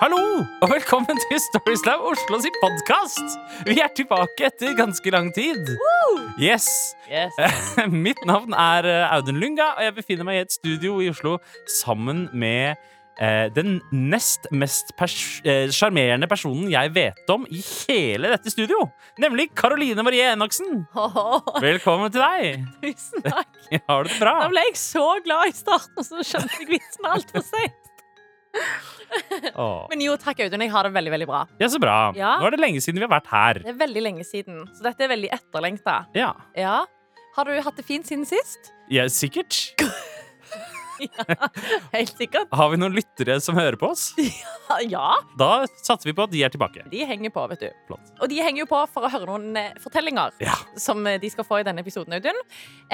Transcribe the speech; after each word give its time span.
Hallo, 0.00 0.18
og 0.62 0.68
velkommen 0.72 1.18
til 1.28 1.38
Storyslam 1.40 2.02
Oslo 2.10 2.38
sin 2.42 2.54
podkast! 2.60 3.36
Vi 3.68 3.76
er 3.80 3.92
tilbake 3.96 4.48
etter 4.48 4.74
ganske 4.78 5.12
lang 5.14 5.30
tid. 5.36 5.70
Yes. 6.40 6.66
Yes. 7.08 7.36
Mitt 8.06 8.20
navn 8.26 8.56
er 8.58 8.88
eh, 8.90 9.14
Audun 9.14 9.38
Lynga, 9.40 9.70
og 9.78 9.84
jeg 9.86 9.94
befinner 10.00 10.26
meg 10.28 10.40
i 10.40 10.42
et 10.44 10.56
studio 10.56 10.98
i 11.04 11.08
Oslo 11.12 11.36
sammen 11.70 12.26
med 12.34 12.74
eh, 13.22 13.46
den 13.54 13.78
nest 13.92 14.48
mest 14.52 14.92
pers- 14.98 15.40
eh, 15.46 15.70
personen 16.28 16.68
jeg 16.74 16.94
vet 16.96 17.30
om 17.32 17.46
i 17.48 17.62
hele 17.86 18.34
dette 18.34 18.52
studio. 18.52 18.88
Nemlig 19.22 19.52
Karoline 19.56 20.02
Marie 20.04 20.26
Enoksen. 20.34 20.84
Oh. 20.98 21.38
Velkommen 21.62 22.12
til 22.12 22.24
deg. 22.24 22.66
tusen 22.82 23.24
takk. 23.30 23.56
Har 23.88 24.04
du 24.04 24.10
det 24.12 24.20
bra? 24.20 24.36
Da 24.42 24.50
ble 24.52 24.66
jeg 24.72 24.76
så 24.82 25.06
glad 25.24 25.48
i 25.54 25.56
starten, 25.56 25.96
og 26.02 26.08
så 26.10 26.26
skjønte 26.26 26.60
jeg 26.64 26.72
vitsen 26.76 27.12
altfor 27.14 27.46
seint. 27.46 27.80
Åh. 29.54 29.86
Men 29.90 30.00
jo, 30.04 30.16
takk, 30.20 30.40
Audun. 30.46 30.62
Jeg 30.64 30.72
har 30.74 30.88
det 30.88 30.94
veldig 30.96 31.12
veldig 31.14 31.28
bra. 31.30 31.42
Ja, 31.60 31.68
så 31.70 31.80
bra. 31.82 31.96
Ja. 32.18 32.34
Nå 32.40 32.48
er 32.48 32.56
det 32.56 32.62
lenge 32.64 32.82
siden 32.84 32.98
vi 33.02 33.06
har 33.06 33.12
vært 33.14 33.30
her. 33.32 33.62
Det 33.64 33.72
er 33.74 33.80
veldig 33.84 34.02
lenge 34.08 34.26
siden, 34.26 34.64
så 34.74 34.88
dette 34.88 35.06
er 35.06 35.12
veldig 35.14 35.30
etterlengta. 35.38 36.00
Ja, 36.18 36.32
Ja. 36.58 36.82
Har 37.34 37.48
du 37.50 37.56
hatt 37.66 37.74
det 37.76 37.82
fint 37.86 38.06
siden 38.06 38.22
sist? 38.30 38.68
ja 38.94 39.08
sikkert. 39.10 39.56
ja, 41.02 41.48
Helt 41.92 42.12
sikkert. 42.14 42.46
Har 42.54 42.68
vi 42.70 42.78
noen 42.78 42.94
lyttere 42.94 43.40
som 43.42 43.56
hører 43.58 43.78
på 43.80 43.88
oss? 43.94 44.12
Ja. 44.88 45.16
Da 45.38 45.66
satser 45.84 46.08
vi 46.08 46.14
på 46.16 46.24
at 46.24 46.30
de 46.32 46.40
er 46.46 46.50
tilbake. 46.54 46.82
De 46.90 47.02
henger 47.06 47.30
på, 47.34 47.42
vet 47.50 47.60
du. 47.66 47.66
Plott. 47.90 48.08
Og 48.22 48.30
de 48.30 48.38
henger 48.42 48.62
jo 48.64 48.68
på 48.70 48.78
for 48.90 49.04
å 49.06 49.10
høre 49.12 49.26
noen 49.28 49.58
eh, 49.60 49.74
fortellinger 49.82 50.32
Ja. 50.42 50.54
som 50.80 51.02
eh, 51.06 51.18
de 51.22 51.28
skal 51.30 51.46
få 51.46 51.58
i 51.60 51.66
denne 51.66 51.82
episoden, 51.84 52.14
Audun. 52.16 52.38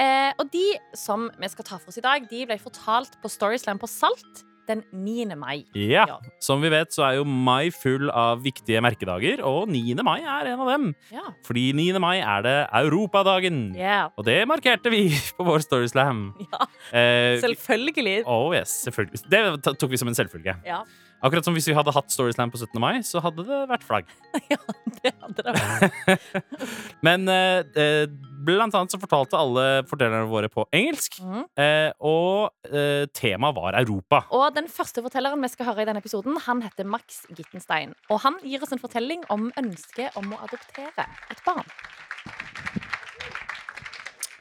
Eh, 0.01 0.33
og 0.41 0.49
de 0.53 0.65
som 0.97 1.29
vi 1.39 1.49
skal 1.53 1.65
ta 1.69 1.77
for 1.79 1.93
oss 1.93 1.97
i 2.01 2.03
dag, 2.05 2.25
de 2.29 2.43
ble 2.49 2.57
fortalt 2.61 3.15
på 3.23 3.31
Storyslam 3.31 3.79
på 3.81 3.89
Salt 3.89 4.43
den 4.67 4.83
9. 4.93 5.35
mai. 5.35 5.63
Ja. 5.75 6.05
Ja. 6.07 6.17
Som 6.43 6.61
vi 6.61 6.69
vet, 6.73 6.91
så 6.93 7.03
er 7.07 7.17
jo 7.19 7.25
mai 7.25 7.69
full 7.71 8.09
av 8.09 8.41
viktige 8.45 8.81
merkedager, 8.83 9.41
og 9.47 9.69
9. 9.71 9.95
mai 10.03 10.19
er 10.21 10.51
en 10.53 10.59
av 10.63 10.69
dem. 10.73 10.89
Ja. 11.11 11.25
Fordi 11.47 11.71
9. 11.77 11.99
mai 11.99 12.17
er 12.21 12.41
det 12.45 12.55
Europadagen. 12.81 13.61
Yeah. 13.75 14.09
Og 14.17 14.25
det 14.27 14.39
markerte 14.49 14.91
vi 14.93 15.03
på 15.37 15.45
vår 15.47 15.63
Storyslam. 15.65 16.25
Ja, 16.47 16.65
Eh, 16.91 17.37
selvfølgelig. 17.39 18.23
oh 18.27 18.51
yes, 18.55 18.69
selvfølgelig. 18.85 19.21
Det 19.31 19.75
tok 19.79 19.89
vi 19.91 19.97
som 20.01 20.09
en 20.11 20.15
selvfølge. 20.17 20.57
Ja, 20.67 20.81
Akkurat 21.21 21.45
som 21.45 21.53
hvis 21.53 21.67
vi 21.69 21.75
hadde 21.77 21.93
hatt 21.93 22.09
Storyslam 22.09 22.49
på 22.49 22.57
17. 22.57 22.79
mai, 22.81 23.03
så 23.05 23.21
hadde 23.21 23.43
det 23.45 23.59
vært 23.69 23.83
flagg. 23.85 24.07
ja, 24.53 24.57
det 25.03 25.11
hadde 25.21 25.43
det 25.45 25.53
vært. 25.53 26.23
Men 27.05 27.29
eh, 27.29 27.61
eh, 27.77 28.05
blant 28.41 28.73
annet 28.73 28.93
så 28.93 28.97
fortalte 29.01 29.37
alle 29.37 29.65
fortellerne 29.89 30.25
våre 30.31 30.49
på 30.49 30.65
engelsk, 30.73 31.19
mm. 31.21 31.43
eh, 31.61 31.91
og 32.01 32.73
eh, 32.73 33.05
temaet 33.13 33.57
var 33.57 33.77
Europa. 33.77 34.23
Og 34.33 34.47
den 34.57 34.69
første 34.71 35.03
fortelleren 35.05 35.45
vi 35.45 35.51
skal 35.53 35.69
høre 35.69 35.85
i 35.85 35.89
denne 35.91 36.01
episoden, 36.01 36.39
han 36.47 36.63
heter 36.65 36.89
Max 36.89 37.21
Gittenstein. 37.29 37.93
Og 38.09 38.23
han 38.25 38.41
gir 38.41 38.65
oss 38.65 38.73
en 38.73 38.81
fortelling 38.81 39.21
om 39.29 39.51
ønsket 39.61 40.17
om 40.17 40.33
å 40.33 40.41
adoptere 40.41 41.05
et 41.29 41.45
barn. 41.45 41.69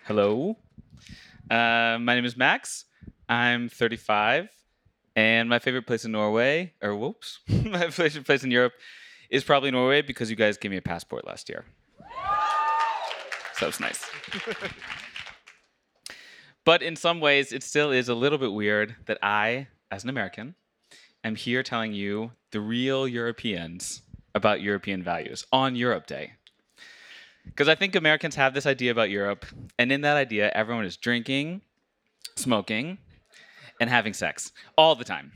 Hello. 0.08 0.56
Uh, 1.51 2.01
my 2.01 2.14
name 2.17 2.25
is 2.25 2.36
Max. 2.36 2.86
I'm 3.28 3.69
35, 3.69 4.48
and 5.16 5.48
my 5.48 5.58
favorite 5.58 5.86
place 5.86 6.05
in 6.05 6.12
Norway, 6.12 6.72
or 6.83 6.94
whoops, 6.97 7.41
my 7.48 7.91
favorite 7.91 8.25
place 8.25 8.44
in 8.44 8.50
Europe 8.50 8.75
is 9.28 9.44
probably 9.44 9.70
Norway 9.70 10.02
because 10.02 10.30
you 10.30 10.36
guys 10.36 10.56
gave 10.56 10.70
me 10.70 10.77
a 10.77 10.83
passport 10.83 11.27
last 11.27 11.48
year. 11.48 11.64
So 13.56 13.69
it's 13.69 13.80
nice. 13.80 14.08
but 16.64 16.83
in 16.83 16.97
some 16.97 17.20
ways, 17.20 17.52
it 17.52 17.62
still 17.62 17.91
is 17.91 18.08
a 18.08 18.14
little 18.14 18.39
bit 18.39 18.52
weird 18.52 18.97
that 19.06 19.19
I, 19.22 19.69
as 19.91 20.02
an 20.02 20.11
American, 20.11 20.55
am 21.22 21.36
here 21.36 21.62
telling 21.62 21.92
you, 21.92 22.33
the 22.52 22.61
real 22.61 23.06
Europeans, 23.06 24.02
about 24.34 24.61
European 24.61 25.02
values 25.02 25.47
on 25.52 25.77
Europe 25.77 26.06
Day. 26.06 26.33
Because 27.45 27.69
I 27.69 27.74
think 27.74 27.95
Americans 27.95 28.36
have 28.36 28.55
this 28.55 28.67
idea 28.67 28.91
about 28.91 29.11
Europe, 29.11 29.46
and 29.79 29.90
in 29.90 30.02
that 30.02 30.17
idea, 30.17 30.51
everyone 30.55 30.85
is 30.85 30.96
drinking, 30.96 31.62
smoking, 32.36 32.98
and 33.80 33.91
having 33.91 34.13
sex 34.13 34.52
all 34.77 34.95
the 34.95 35.05
time. 35.05 35.33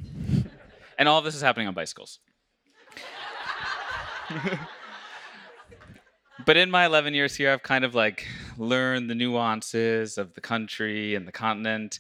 and 0.99 1.09
all 1.09 1.19
of 1.19 1.25
this 1.25 1.35
is 1.35 1.43
happening 1.43 1.67
on 1.67 1.75
bicycles. 1.75 2.21
but 6.47 6.57
in 6.57 6.71
my 6.71 6.85
11 6.87 7.15
years 7.15 7.35
here, 7.35 7.51
I've 7.51 7.63
kind 7.63 7.85
of 7.85 7.95
like 7.95 8.27
learned 8.57 9.11
the 9.11 9.15
nuances 9.15 10.19
of 10.19 10.35
the 10.35 10.41
country 10.41 11.15
and 11.15 11.27
the 11.27 11.33
continent. 11.33 11.99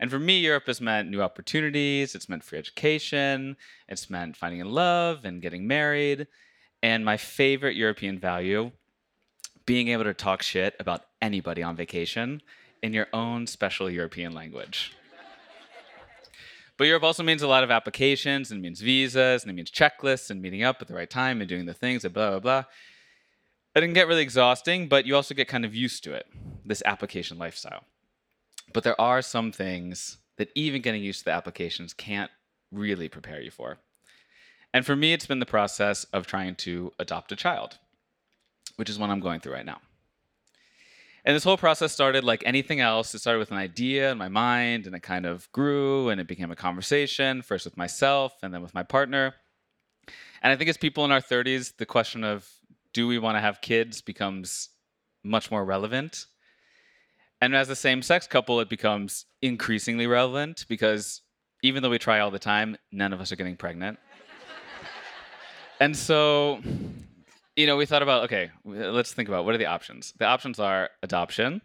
And 0.00 0.10
for 0.10 0.18
me, 0.18 0.40
Europe 0.40 0.66
has 0.66 0.80
meant 0.80 1.08
new 1.08 1.22
opportunities, 1.22 2.14
it's 2.14 2.28
meant 2.28 2.42
free 2.44 2.58
education, 2.58 3.56
it's 3.88 4.10
meant 4.10 4.36
finding 4.36 4.60
in 4.60 4.70
love 4.70 5.24
and 5.24 5.40
getting 5.40 5.66
married. 5.66 6.26
And 6.82 7.04
my 7.04 7.16
favorite 7.16 7.76
European 7.76 8.18
value 8.18 8.72
being 9.66 9.88
able 9.88 10.04
to 10.04 10.12
talk 10.12 10.42
shit 10.42 10.74
about 10.78 11.06
anybody 11.22 11.62
on 11.62 11.76
vacation 11.76 12.42
in 12.82 12.92
your 12.92 13.06
own 13.14 13.46
special 13.46 13.88
European 13.88 14.34
language. 14.34 14.92
But 16.76 16.88
Europe 16.88 17.04
also 17.04 17.22
means 17.22 17.42
a 17.42 17.48
lot 17.48 17.64
of 17.64 17.70
applications 17.70 18.50
and 18.50 18.58
it 18.58 18.62
means 18.62 18.80
visas 18.80 19.42
and 19.42 19.50
it 19.50 19.54
means 19.54 19.70
checklists 19.70 20.30
and 20.30 20.42
meeting 20.42 20.62
up 20.62 20.82
at 20.82 20.88
the 20.88 20.94
right 20.94 21.08
time 21.08 21.40
and 21.40 21.48
doing 21.48 21.66
the 21.66 21.74
things 21.74 22.04
and 22.04 22.12
blah, 22.12 22.30
blah, 22.30 22.40
blah. 22.40 22.64
It 23.74 23.80
can 23.80 23.92
get 23.92 24.08
really 24.08 24.22
exhausting, 24.22 24.88
but 24.88 25.06
you 25.06 25.16
also 25.16 25.34
get 25.34 25.48
kind 25.48 25.64
of 25.64 25.74
used 25.74 26.04
to 26.04 26.12
it, 26.12 26.26
this 26.64 26.82
application 26.84 27.38
lifestyle. 27.38 27.84
But 28.72 28.84
there 28.84 29.00
are 29.00 29.22
some 29.22 29.52
things 29.52 30.18
that 30.36 30.50
even 30.54 30.82
getting 30.82 31.02
used 31.02 31.20
to 31.20 31.24
the 31.26 31.32
applications 31.32 31.92
can't 31.92 32.30
really 32.72 33.08
prepare 33.08 33.40
you 33.40 33.50
for. 33.50 33.78
And 34.72 34.84
for 34.84 34.96
me, 34.96 35.12
it's 35.12 35.26
been 35.26 35.38
the 35.38 35.46
process 35.46 36.04
of 36.12 36.26
trying 36.26 36.56
to 36.56 36.92
adopt 36.98 37.30
a 37.30 37.36
child 37.36 37.78
which 38.76 38.90
is 38.90 38.98
what 38.98 39.10
I'm 39.10 39.20
going 39.20 39.40
through 39.40 39.54
right 39.54 39.66
now. 39.66 39.80
And 41.24 41.34
this 41.34 41.44
whole 41.44 41.56
process 41.56 41.90
started 41.90 42.22
like 42.22 42.42
anything 42.44 42.80
else. 42.80 43.14
It 43.14 43.20
started 43.20 43.38
with 43.38 43.50
an 43.50 43.56
idea 43.56 44.12
in 44.12 44.18
my 44.18 44.28
mind, 44.28 44.86
and 44.86 44.94
it 44.94 45.02
kind 45.02 45.24
of 45.24 45.50
grew 45.52 46.10
and 46.10 46.20
it 46.20 46.26
became 46.26 46.50
a 46.50 46.56
conversation, 46.56 47.40
first 47.40 47.64
with 47.64 47.78
myself 47.78 48.34
and 48.42 48.52
then 48.52 48.60
with 48.60 48.74
my 48.74 48.82
partner. 48.82 49.34
And 50.42 50.52
I 50.52 50.56
think 50.56 50.68
as 50.68 50.76
people 50.76 51.04
in 51.06 51.12
our 51.12 51.22
30s, 51.22 51.76
the 51.78 51.86
question 51.86 52.24
of 52.24 52.46
do 52.92 53.08
we 53.08 53.18
want 53.18 53.36
to 53.36 53.40
have 53.40 53.62
kids 53.62 54.02
becomes 54.02 54.68
much 55.22 55.50
more 55.50 55.64
relevant. 55.64 56.26
And 57.40 57.56
as 57.56 57.70
a 57.70 57.76
same 57.76 58.02
sex 58.02 58.26
couple, 58.26 58.60
it 58.60 58.68
becomes 58.68 59.24
increasingly 59.40 60.06
relevant 60.06 60.66
because 60.68 61.22
even 61.62 61.82
though 61.82 61.90
we 61.90 61.98
try 61.98 62.20
all 62.20 62.30
the 62.30 62.38
time, 62.38 62.76
none 62.92 63.14
of 63.14 63.20
us 63.20 63.32
are 63.32 63.36
getting 63.36 63.56
pregnant. 63.56 63.98
and 65.80 65.96
so 65.96 66.60
you 67.56 67.66
know, 67.66 67.76
we 67.76 67.86
thought 67.86 68.02
about 68.02 68.24
okay, 68.24 68.50
let's 68.64 69.12
think 69.12 69.28
about 69.28 69.44
what 69.44 69.54
are 69.54 69.58
the 69.58 69.66
options. 69.66 70.12
The 70.18 70.26
options 70.26 70.58
are 70.58 70.90
adoption, 71.02 71.62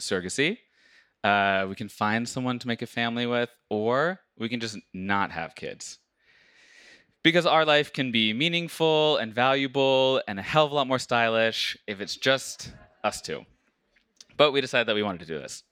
surrogacy. 0.00 0.58
Uh, 1.22 1.66
we 1.68 1.74
can 1.74 1.88
find 1.88 2.28
someone 2.28 2.58
to 2.58 2.68
make 2.68 2.82
a 2.82 2.86
family 2.86 3.26
with, 3.26 3.50
or 3.70 4.20
we 4.38 4.48
can 4.48 4.60
just 4.60 4.78
not 4.92 5.30
have 5.30 5.54
kids. 5.54 5.98
Because 7.22 7.46
our 7.46 7.64
life 7.64 7.92
can 7.92 8.12
be 8.12 8.34
meaningful 8.34 9.16
and 9.16 9.32
valuable 9.32 10.20
and 10.28 10.38
a 10.38 10.42
hell 10.42 10.66
of 10.66 10.72
a 10.72 10.74
lot 10.74 10.86
more 10.86 10.98
stylish 10.98 11.78
if 11.86 12.02
it's 12.02 12.16
just 12.16 12.70
us 13.02 13.22
two. 13.22 13.46
But 14.36 14.52
we 14.52 14.60
decided 14.60 14.88
that 14.88 14.94
we 14.94 15.02
wanted 15.02 15.20
to 15.20 15.26
do 15.26 15.38
this. 15.38 15.62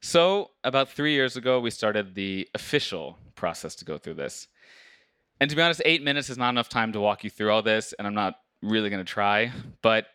So, 0.00 0.50
about 0.62 0.90
three 0.90 1.14
years 1.14 1.36
ago, 1.36 1.58
we 1.58 1.70
started 1.70 2.14
the 2.14 2.48
official 2.54 3.18
process 3.34 3.74
to 3.76 3.84
go 3.84 3.98
through 3.98 4.14
this. 4.14 4.46
And 5.40 5.50
to 5.50 5.56
be 5.56 5.62
honest, 5.62 5.82
eight 5.84 6.02
minutes 6.02 6.30
is 6.30 6.38
not 6.38 6.50
enough 6.50 6.68
time 6.68 6.92
to 6.92 7.00
walk 7.00 7.24
you 7.24 7.30
through 7.30 7.50
all 7.50 7.62
this, 7.62 7.92
and 7.98 8.06
I'm 8.06 8.14
not 8.14 8.36
really 8.62 8.90
going 8.90 9.04
to 9.04 9.12
try, 9.12 9.52
but 9.82 10.06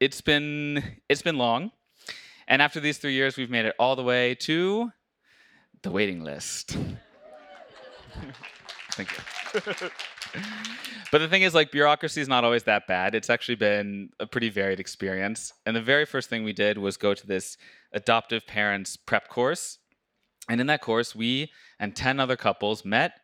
it's 0.00 0.20
been 0.20 0.82
it's 1.08 1.22
been 1.22 1.38
long. 1.38 1.70
And 2.48 2.60
after 2.60 2.80
these 2.80 2.98
3 2.98 3.12
years, 3.12 3.36
we've 3.36 3.50
made 3.50 3.64
it 3.64 3.74
all 3.78 3.94
the 3.94 4.02
way 4.02 4.34
to 4.34 4.90
the 5.82 5.90
waiting 5.90 6.24
list. 6.24 6.76
Thank 8.92 9.10
you. 9.12 9.18
but 11.10 11.18
the 11.18 11.28
thing 11.28 11.42
is 11.42 11.54
like 11.54 11.70
bureaucracy 11.70 12.20
is 12.20 12.28
not 12.28 12.44
always 12.44 12.64
that 12.64 12.86
bad. 12.86 13.14
It's 13.14 13.30
actually 13.30 13.54
been 13.54 14.10
a 14.20 14.26
pretty 14.26 14.50
varied 14.50 14.80
experience. 14.80 15.52
And 15.64 15.74
the 15.74 15.80
very 15.80 16.04
first 16.04 16.28
thing 16.28 16.44
we 16.44 16.52
did 16.52 16.78
was 16.78 16.96
go 16.96 17.14
to 17.14 17.26
this 17.26 17.56
adoptive 17.92 18.46
parents 18.46 18.96
prep 18.96 19.28
course. 19.28 19.78
And 20.48 20.60
in 20.60 20.66
that 20.66 20.80
course, 20.80 21.14
we 21.14 21.50
and 21.78 21.94
10 21.94 22.20
other 22.20 22.36
couples 22.36 22.84
met 22.84 23.20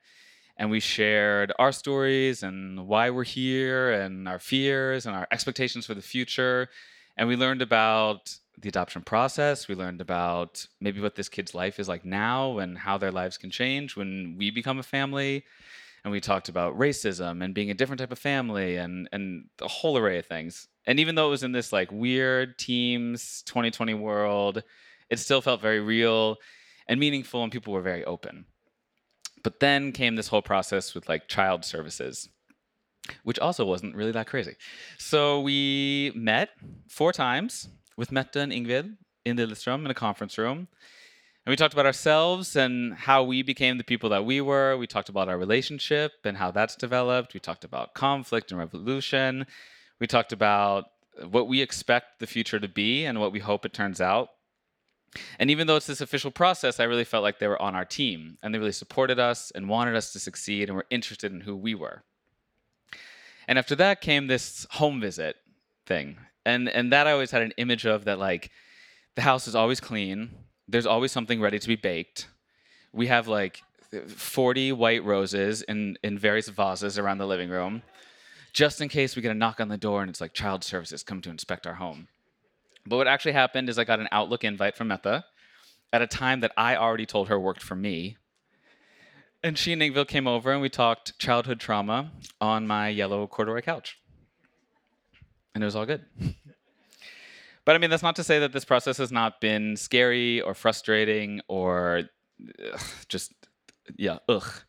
and 0.59 0.71
we 0.71 0.81
shared 0.81 1.53
our 1.59 1.71
stories 1.71 2.43
and 2.43 2.87
why 2.89 3.11
we're 3.11 3.25
here 3.25 3.93
and 3.93 4.29
our 4.29 4.41
fears 4.41 5.07
and 5.07 5.15
our 5.15 5.29
expectations 5.31 5.87
for 5.87 5.95
the 5.95 6.03
future. 6.03 6.69
And 7.17 7.29
we 7.29 7.37
learned 7.37 7.63
about 7.63 8.37
the 8.61 8.69
adoption 8.69 9.03
process. 9.03 9.69
We 9.69 9.77
learned 9.77 10.01
about 10.01 10.67
maybe 10.81 11.01
what 11.01 11.15
this 11.15 11.29
kid's 11.29 11.55
life 11.55 11.79
is 11.79 11.89
like 11.89 12.05
now 12.05 12.59
and 12.59 12.77
how 12.77 12.99
their 12.99 13.13
lives 13.13 13.39
can 13.39 13.51
change 13.51 13.97
when 13.97 14.35
we 14.37 14.51
become 14.51 14.81
a 14.81 14.83
family. 14.83 15.45
And 16.03 16.13
we 16.13 16.21
talked 16.21 16.49
about 16.49 16.79
racism 16.79 17.45
and 17.45 17.55
being 17.55 17.71
a 17.71 17.75
different 17.75 18.01
type 18.01 18.13
of 18.13 18.19
family 18.19 18.77
and, 18.77 19.09
and 19.13 19.47
a 19.63 19.69
whole 19.69 19.97
array 19.97 20.19
of 20.19 20.27
things. 20.27 20.67
And 20.87 20.99
even 20.99 21.15
though 21.15 21.29
it 21.29 21.31
was 21.31 21.43
in 21.45 21.53
this 21.53 21.73
like 21.73 21.93
weird 21.93 22.59
teams 22.59 23.43
2020 23.43 23.95
world, 23.95 24.63
it 25.09 25.19
still 25.19 25.41
felt 25.41 25.61
very 25.61 25.81
real 25.81 26.37
and 26.89 26.99
meaningful, 26.99 27.43
and 27.43 27.53
people 27.53 27.75
were 27.75 27.83
very 27.83 28.05
open. 28.05 28.47
But 29.43 29.61
then 29.61 29.93
came 29.93 30.17
this 30.17 30.29
whole 30.29 30.43
process 30.43 30.95
with 30.95 31.09
like 31.09 31.29
child 31.29 31.65
services, 31.65 32.29
which 33.23 33.39
also 33.39 33.65
wasn't 33.65 33.95
really 33.95 34.13
that 34.13 34.27
crazy. 34.27 34.57
So 34.99 35.41
we 35.41 36.13
met 36.15 36.51
four 36.89 37.13
times 37.13 37.69
with 37.97 38.13
Mette 38.13 38.37
and 38.37 38.53
Ingrid 38.53 38.97
in 39.25 39.37
Lillestrøm 39.37 39.85
in 39.85 39.91
a 39.91 39.95
conference 39.95 40.39
room. 40.39 40.69
And 41.45 41.53
we 41.53 41.57
talked 41.57 41.73
about 41.73 41.87
ourselves 41.87 42.57
and 42.57 42.93
how 42.93 43.23
we 43.23 43.43
became 43.43 43.79
the 43.79 43.85
people 43.85 44.11
that 44.11 44.27
we 44.27 44.41
were. 44.41 44.77
We 44.77 44.87
talked 44.87 45.09
about 45.09 45.29
our 45.29 45.39
relationship 45.39 46.13
and 46.25 46.37
how 46.37 46.51
that's 46.51 46.77
developed. 46.77 47.33
We 47.33 47.41
talked 47.41 47.65
about 47.65 47.95
conflict 47.95 48.51
and 48.51 48.59
revolution. 48.59 49.47
We 49.99 50.07
talked 50.07 50.33
about 50.33 50.85
what 51.31 51.49
we 51.49 51.63
expect 51.63 52.19
the 52.21 52.27
future 52.27 52.61
to 52.61 52.69
be 52.69 53.05
and 53.05 53.19
what 53.19 53.33
we 53.33 53.39
hope 53.39 53.65
it 53.65 53.73
turns 53.73 54.01
out. 54.01 54.29
And 55.39 55.51
even 55.51 55.67
though 55.67 55.77
it's 55.77 55.87
this 55.87 56.01
official 56.01 56.31
process, 56.31 56.81
I 56.81 56.85
really 56.85 57.05
felt 57.05 57.23
like 57.23 57.39
they 57.39 57.47
were 57.47 57.61
on 57.63 57.75
our 57.75 57.85
team 57.85 58.39
and 58.43 58.53
they 58.53 58.59
really 58.59 58.73
supported 58.73 59.19
us 59.21 59.53
and 59.55 59.69
wanted 59.69 59.95
us 59.95 60.13
to 60.13 60.19
succeed 60.19 60.69
and 60.69 60.77
were 60.77 60.87
interested 60.91 61.33
in 61.33 61.43
who 61.43 61.55
we 61.55 61.75
were. 61.75 62.03
And 63.47 63.59
after 63.59 63.77
that 63.77 64.01
came 64.01 64.27
this 64.27 64.67
home 64.73 65.01
visit 65.01 65.37
thing. 65.87 66.19
And 66.45 66.69
and 66.69 66.93
that 66.93 67.07
I 67.07 67.13
always 67.13 67.31
had 67.31 67.43
an 67.43 67.53
image 67.57 67.87
of 67.87 68.05
that 68.05 68.19
like 68.19 68.51
the 69.15 69.23
house 69.23 69.47
is 69.47 69.55
always 69.55 69.81
clean, 69.81 70.31
there's 70.67 70.87
always 70.87 71.13
something 71.13 71.41
ready 71.41 71.59
to 71.59 71.69
be 71.69 71.77
baked. 71.77 72.29
We 72.93 73.07
have 73.07 73.29
like 73.29 73.63
40 74.09 74.73
white 74.73 75.05
roses 75.05 75.63
in 75.63 75.99
in 76.03 76.19
various 76.19 76.49
vases 76.49 76.99
around 76.99 77.19
the 77.19 77.27
living 77.27 77.49
room 77.49 77.83
just 78.53 78.81
in 78.81 78.89
case 78.89 79.15
we 79.15 79.23
get 79.23 79.31
a 79.31 79.35
knock 79.35 79.61
on 79.61 79.69
the 79.69 79.77
door 79.77 80.01
and 80.01 80.11
it's 80.11 80.21
like 80.21 80.33
child 80.33 80.65
services 80.65 81.03
come 81.03 81.21
to 81.23 81.31
inspect 81.31 81.67
our 81.67 81.75
home. 81.75 82.09
But 82.89 82.97
what 82.97 83.09
actually 83.09 83.33
happened 83.33 83.69
is 83.69 83.79
I 83.79 83.85
got 83.85 84.01
an 84.01 84.09
Outlook 84.13 84.45
invite 84.45 84.77
from 84.77 84.89
Mette 84.89 85.25
at 85.93 86.03
a 86.03 86.07
time 86.07 86.41
that 86.41 86.53
I 86.57 86.77
already 86.77 87.07
told 87.07 87.29
her 87.29 87.39
worked 87.39 87.63
for 87.63 87.75
me. 87.75 88.17
And 89.43 89.57
she 89.57 89.73
and 89.73 89.81
Ingvild 89.81 90.09
came 90.09 90.27
over 90.27 90.53
and 90.53 90.61
we 90.61 90.69
talked 90.69 91.19
childhood 91.19 91.61
trauma 91.61 92.11
on 92.41 92.67
my 92.67 92.89
yellow 92.89 93.27
corduroy 93.27 93.63
couch. 93.63 93.99
And 95.55 95.63
it 95.63 95.67
was 95.67 95.77
all 95.77 95.87
good. 95.87 96.05
but 97.65 97.75
I 97.75 97.79
mean, 97.79 97.91
that's 97.91 98.03
not 98.03 98.17
to 98.17 98.25
say 98.25 98.41
that 98.41 98.53
this 98.53 98.65
process 98.65 98.99
has 98.99 99.13
not 99.13 99.41
been 99.41 99.77
scary 99.77 100.41
or 100.41 100.55
frustrating 100.55 101.41
or 101.49 102.03
ugh, 102.73 102.81
just, 103.09 103.33
yeah, 103.97 104.19
ugh. 104.29 104.63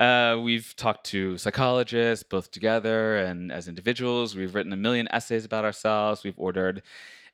Uh, 0.00 0.40
we've 0.42 0.74
talked 0.74 1.06
to 1.06 1.38
psychologists, 1.38 2.24
both 2.24 2.50
together 2.50 3.16
and 3.18 3.52
as 3.52 3.68
individuals. 3.68 4.34
We've 4.34 4.54
written 4.54 4.72
a 4.72 4.76
million 4.76 5.06
essays 5.12 5.44
about 5.44 5.64
ourselves. 5.64 6.24
We've 6.24 6.38
ordered 6.38 6.82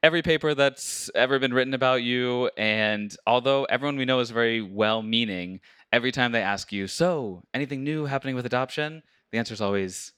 every 0.02 0.22
paper 0.22 0.54
that's 0.54 1.10
ever 1.14 1.38
been 1.38 1.52
written 1.52 1.74
about 1.74 2.02
you. 2.02 2.50
And 2.56 3.14
although 3.26 3.64
everyone 3.64 3.96
we 3.96 4.04
know 4.04 4.20
is 4.20 4.30
very 4.30 4.62
well 4.62 5.02
meaning, 5.02 5.60
every 5.92 6.12
time 6.12 6.32
they 6.32 6.42
ask 6.42 6.72
you, 6.72 6.86
So, 6.86 7.42
anything 7.54 7.84
new 7.84 8.06
happening 8.06 8.34
with 8.34 8.46
adoption? 8.46 9.02
The 9.32 9.38
answer 9.38 9.54
is 9.54 9.60
always 9.60 10.12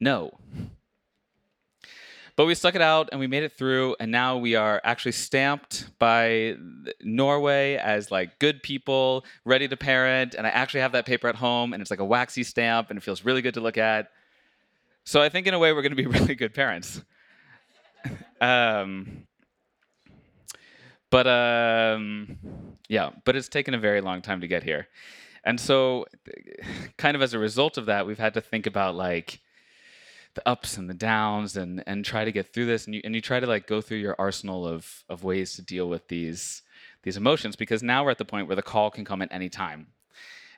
no. 0.00 0.38
But 2.36 2.46
we 2.46 2.54
stuck 2.54 2.74
it 2.74 2.80
out 2.80 3.10
and 3.12 3.20
we 3.20 3.26
made 3.26 3.42
it 3.42 3.52
through, 3.52 3.96
and 4.00 4.10
now 4.10 4.38
we 4.38 4.54
are 4.54 4.80
actually 4.82 5.12
stamped 5.12 5.90
by 5.98 6.56
Norway 7.02 7.74
as 7.74 8.10
like 8.10 8.38
good 8.38 8.62
people, 8.62 9.26
ready 9.44 9.68
to 9.68 9.76
parent. 9.76 10.34
And 10.34 10.46
I 10.46 10.50
actually 10.50 10.80
have 10.80 10.92
that 10.92 11.04
paper 11.04 11.28
at 11.28 11.34
home, 11.34 11.74
and 11.74 11.82
it's 11.82 11.90
like 11.90 12.00
a 12.00 12.04
waxy 12.04 12.42
stamp, 12.42 12.88
and 12.88 12.96
it 12.96 13.02
feels 13.02 13.26
really 13.26 13.42
good 13.42 13.54
to 13.54 13.60
look 13.60 13.76
at. 13.76 14.08
So 15.04 15.20
I 15.20 15.28
think 15.28 15.48
in 15.48 15.54
a 15.54 15.58
way 15.58 15.72
we're 15.72 15.82
going 15.82 15.94
to 15.94 16.02
be 16.02 16.06
really 16.18 16.34
good 16.34 16.54
parents. 16.54 17.02
Um, 18.40 19.26
but 21.10 21.26
um, 21.26 22.38
yeah, 22.88 23.10
but 23.24 23.36
it's 23.36 23.48
taken 23.48 23.74
a 23.74 23.78
very 23.78 24.00
long 24.00 24.22
time 24.22 24.40
to 24.40 24.48
get 24.48 24.62
here, 24.62 24.88
and 25.44 25.58
so 25.58 26.06
kind 26.96 27.16
of 27.16 27.22
as 27.22 27.34
a 27.34 27.38
result 27.38 27.78
of 27.78 27.86
that, 27.86 28.06
we've 28.06 28.18
had 28.18 28.34
to 28.34 28.40
think 28.40 28.66
about 28.66 28.94
like 28.94 29.40
the 30.34 30.48
ups 30.48 30.76
and 30.76 30.88
the 30.88 30.94
downs 30.94 31.56
and 31.56 31.82
and 31.86 32.04
try 32.04 32.24
to 32.24 32.32
get 32.32 32.52
through 32.52 32.66
this. 32.66 32.86
And 32.86 32.94
you 32.94 33.00
and 33.04 33.14
you 33.14 33.20
try 33.20 33.40
to 33.40 33.46
like 33.46 33.66
go 33.66 33.80
through 33.80 33.98
your 33.98 34.14
arsenal 34.18 34.66
of 34.66 35.04
of 35.08 35.24
ways 35.24 35.54
to 35.54 35.62
deal 35.62 35.88
with 35.88 36.08
these 36.08 36.62
these 37.02 37.16
emotions 37.16 37.56
because 37.56 37.82
now 37.82 38.04
we're 38.04 38.10
at 38.10 38.18
the 38.18 38.24
point 38.24 38.46
where 38.46 38.56
the 38.56 38.62
call 38.62 38.90
can 38.90 39.04
come 39.04 39.22
at 39.22 39.32
any 39.32 39.48
time. 39.48 39.88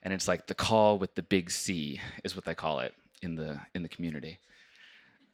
And 0.02 0.12
it's 0.12 0.26
like 0.26 0.48
the 0.48 0.54
call 0.54 0.98
with 0.98 1.14
the 1.14 1.22
big 1.22 1.50
C 1.50 2.00
is 2.24 2.34
what 2.34 2.44
they 2.44 2.54
call 2.54 2.80
it 2.80 2.94
in 3.22 3.36
the 3.36 3.60
in 3.74 3.82
the 3.82 3.88
community 3.88 4.38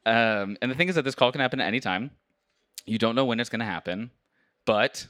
um, 0.05 0.57
and 0.61 0.71
the 0.71 0.75
thing 0.75 0.89
is 0.89 0.95
that 0.95 1.03
this 1.03 1.15
call 1.15 1.31
can 1.31 1.41
happen 1.41 1.59
at 1.59 1.67
any 1.67 1.79
time 1.79 2.11
you 2.85 2.97
don't 2.97 3.15
know 3.15 3.25
when 3.25 3.39
it's 3.39 3.49
going 3.49 3.59
to 3.59 3.65
happen 3.65 4.11
but 4.65 5.07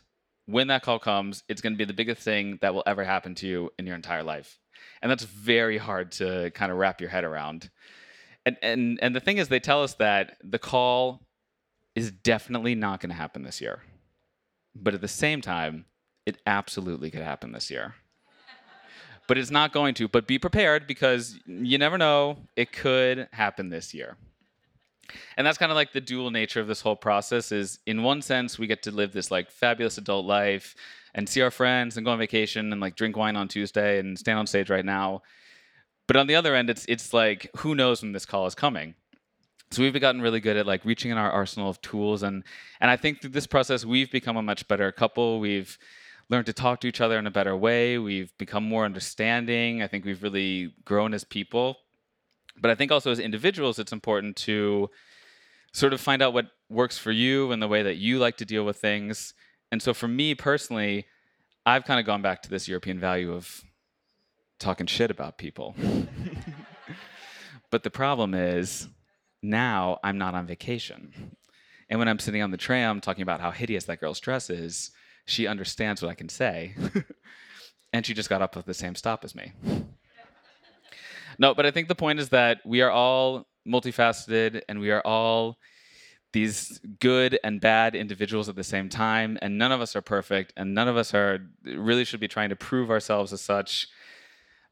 when 0.49 0.67
that 0.67 0.81
call 0.81 0.97
comes 0.97 1.43
it's 1.47 1.61
going 1.61 1.73
to 1.73 1.77
be 1.77 1.85
the 1.85 1.93
biggest 1.93 2.21
thing 2.21 2.57
that 2.61 2.73
will 2.73 2.83
ever 2.87 3.03
happen 3.03 3.35
to 3.35 3.47
you 3.47 3.69
in 3.77 3.85
your 3.85 3.95
entire 3.95 4.23
life. 4.23 4.57
And 5.01 5.11
that's 5.11 5.23
very 5.23 5.77
hard 5.77 6.11
to 6.13 6.51
kind 6.51 6.71
of 6.71 6.77
wrap 6.77 6.99
your 6.99 7.09
head 7.09 7.23
around. 7.23 7.69
And 8.45 8.57
and 8.61 8.99
and 9.01 9.15
the 9.15 9.19
thing 9.19 9.37
is 9.37 9.47
they 9.47 9.59
tell 9.59 9.83
us 9.83 9.93
that 9.95 10.37
the 10.43 10.59
call 10.59 11.21
is 11.95 12.11
definitely 12.11 12.73
not 12.73 12.99
going 12.99 13.09
to 13.09 13.15
happen 13.15 13.43
this 13.43 13.61
year. 13.61 13.83
But 14.75 14.93
at 14.93 15.01
the 15.01 15.07
same 15.07 15.41
time 15.41 15.85
it 16.25 16.41
absolutely 16.47 17.11
could 17.11 17.21
happen 17.21 17.51
this 17.51 17.69
year. 17.69 17.95
But 19.27 19.37
it's 19.37 19.51
not 19.51 19.71
going 19.71 19.93
to. 19.95 20.07
But 20.07 20.25
be 20.25 20.39
prepared 20.39 20.87
because 20.87 21.37
you 21.45 21.77
never 21.77 21.99
know. 21.99 22.37
It 22.55 22.71
could 22.71 23.27
happen 23.31 23.69
this 23.69 23.93
year 23.93 24.17
and 25.39 25.47
that's 25.47 25.57
kind 25.57 25.71
of 25.71 25.75
like 25.75 25.93
the 25.93 26.01
dual 26.01 26.29
nature 26.29 26.59
of 26.59 26.67
this 26.67 26.81
whole 26.81 26.95
process 26.95 27.51
is 27.51 27.79
in 27.87 28.03
one 28.03 28.21
sense 28.21 28.59
we 28.59 28.67
get 28.67 28.83
to 28.83 28.91
live 28.91 29.13
this 29.13 29.31
like 29.31 29.49
fabulous 29.49 29.97
adult 29.97 30.27
life 30.27 30.75
and 31.15 31.27
see 31.27 31.41
our 31.41 31.49
friends 31.49 31.97
and 31.97 32.05
go 32.05 32.11
on 32.11 32.19
vacation 32.19 32.71
and 32.71 32.79
like 32.79 32.95
drink 32.95 33.17
wine 33.17 33.35
on 33.35 33.47
tuesday 33.47 33.97
and 33.97 34.19
stand 34.19 34.37
on 34.37 34.45
stage 34.45 34.69
right 34.69 34.85
now 34.85 35.23
but 36.09 36.15
on 36.15 36.25
the 36.25 36.33
other 36.33 36.55
end, 36.55 36.71
it's 36.71 36.85
it's 36.87 37.13
like 37.13 37.51
who 37.57 37.75
knows 37.75 38.01
when 38.01 38.13
this 38.13 38.25
call 38.25 38.47
is 38.47 38.55
coming. 38.55 38.95
So 39.69 39.83
we've 39.83 39.93
gotten 40.01 40.21
really 40.21 40.39
good 40.39 40.57
at 40.57 40.65
like 40.65 40.83
reaching 40.83 41.11
in 41.11 41.19
our 41.19 41.29
arsenal 41.29 41.69
of 41.69 41.79
tools, 41.83 42.23
and 42.23 42.43
and 42.81 42.89
I 42.89 42.97
think 42.97 43.21
through 43.21 43.29
this 43.29 43.45
process 43.45 43.85
we've 43.85 44.09
become 44.09 44.35
a 44.35 44.41
much 44.41 44.67
better 44.67 44.91
couple. 44.91 45.39
We've 45.39 45.77
learned 46.27 46.47
to 46.47 46.53
talk 46.53 46.79
to 46.79 46.87
each 46.87 46.99
other 46.99 47.19
in 47.19 47.27
a 47.27 47.31
better 47.31 47.55
way. 47.55 47.99
We've 47.99 48.35
become 48.39 48.63
more 48.63 48.85
understanding. 48.85 49.83
I 49.83 49.87
think 49.87 50.03
we've 50.03 50.23
really 50.23 50.73
grown 50.83 51.13
as 51.13 51.23
people. 51.23 51.77
But 52.59 52.71
I 52.71 52.75
think 52.75 52.91
also 52.91 53.11
as 53.11 53.19
individuals, 53.19 53.77
it's 53.77 53.93
important 53.93 54.35
to 54.37 54.89
sort 55.71 55.93
of 55.93 56.01
find 56.01 56.21
out 56.21 56.33
what 56.33 56.47
works 56.69 56.97
for 56.97 57.11
you 57.11 57.51
and 57.51 57.61
the 57.61 57.67
way 57.67 57.83
that 57.83 57.97
you 57.97 58.19
like 58.19 58.37
to 58.37 58.45
deal 58.45 58.63
with 58.63 58.77
things. 58.77 59.33
And 59.71 59.81
so 59.81 59.93
for 59.93 60.07
me 60.07 60.35
personally, 60.35 61.05
I've 61.65 61.85
kind 61.85 61.99
of 61.99 62.05
gone 62.05 62.21
back 62.21 62.41
to 62.43 62.49
this 62.49 62.67
European 62.67 62.99
value 62.99 63.33
of 63.33 63.63
talking 64.59 64.87
shit 64.87 65.11
about 65.11 65.37
people. 65.37 65.75
but 67.71 67.83
the 67.83 67.89
problem 67.89 68.33
is 68.33 68.87
now 69.41 69.99
I'm 70.03 70.17
not 70.17 70.35
on 70.35 70.47
vacation. 70.47 71.35
And 71.89 71.99
when 71.99 72.07
I'm 72.07 72.19
sitting 72.19 72.41
on 72.41 72.51
the 72.51 72.57
tram 72.57 73.01
talking 73.01 73.23
about 73.23 73.41
how 73.41 73.51
hideous 73.51 73.85
that 73.85 73.99
girl's 73.99 74.19
dress 74.19 74.49
is, 74.49 74.91
she 75.25 75.47
understands 75.47 76.01
what 76.01 76.09
I 76.09 76.15
can 76.15 76.29
say. 76.29 76.75
and 77.93 78.05
she 78.05 78.13
just 78.13 78.29
got 78.29 78.41
up 78.41 78.57
at 78.57 78.65
the 78.65 78.73
same 78.73 78.95
stop 78.95 79.23
as 79.23 79.35
me. 79.35 79.53
No, 81.37 81.53
but 81.53 81.65
I 81.65 81.71
think 81.71 81.87
the 81.87 81.95
point 81.95 82.19
is 82.19 82.29
that 82.29 82.59
we 82.65 82.81
are 82.81 82.91
all 82.91 83.47
multifaceted 83.69 84.61
and 84.67 84.79
we 84.79 84.91
are 84.91 85.01
all 85.05 85.57
these 86.31 86.79
good 86.99 87.39
and 87.43 87.59
bad 87.61 87.95
individuals 87.95 88.49
at 88.49 88.55
the 88.55 88.63
same 88.63 88.89
time 88.89 89.37
and 89.41 89.57
none 89.57 89.71
of 89.71 89.81
us 89.81 89.95
are 89.95 90.01
perfect 90.01 90.53
and 90.57 90.73
none 90.73 90.87
of 90.87 90.97
us 90.97 91.13
are 91.13 91.39
really 91.63 92.03
should 92.03 92.19
be 92.19 92.27
trying 92.27 92.49
to 92.49 92.55
prove 92.55 92.91
ourselves 92.91 93.33
as 93.33 93.41
such 93.41 93.87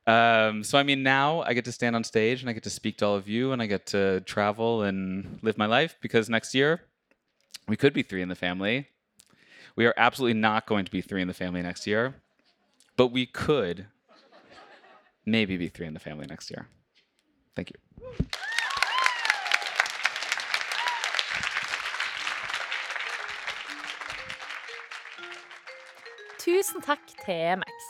um, 0.08 0.64
so 0.64 0.78
I 0.78 0.84
mean, 0.84 1.04
now 1.04 1.42
I 1.42 1.54
get 1.54 1.66
to 1.66 1.72
stand 1.74 1.96
on 1.96 2.04
stage 2.06 2.40
and 2.40 2.50
I 2.50 2.54
get 2.54 2.64
to 2.64 2.70
speak 2.70 2.98
to 3.00 3.06
all 3.06 3.16
of 3.16 3.28
you, 3.28 3.52
and 3.52 3.62
I 3.62 3.66
get 3.66 3.86
to 3.88 4.22
travel 4.22 4.84
and 4.84 5.38
live 5.42 5.58
my 5.58 5.66
life 5.66 5.98
because 6.02 6.30
next 6.30 6.56
year 6.56 6.82
we 7.68 7.76
could 7.76 7.94
be 7.94 8.04
three 8.04 8.22
in 8.22 8.30
the 8.30 8.36
family. 8.36 8.88
We 9.76 9.86
are 9.86 9.94
absolutely 9.98 10.40
not 10.40 10.66
going 10.66 10.86
to 10.86 10.92
be 10.92 11.02
three 11.02 11.22
in 11.22 11.28
the 11.28 11.34
family 11.34 11.62
next 11.62 11.86
year, 11.86 12.16
but 12.96 13.08
we 13.08 13.26
could 13.26 13.88
maybe 15.26 15.58
be 15.58 15.68
three 15.68 15.86
in 15.86 15.94
the 15.94 16.00
family 16.00 16.26
next 16.26 16.50
year. 16.50 16.68
Thank 17.54 17.72
you. 17.72 18.28
Tusen 26.48 26.84
takk 26.86 27.04
til 27.26 27.60
Max. 27.60 27.88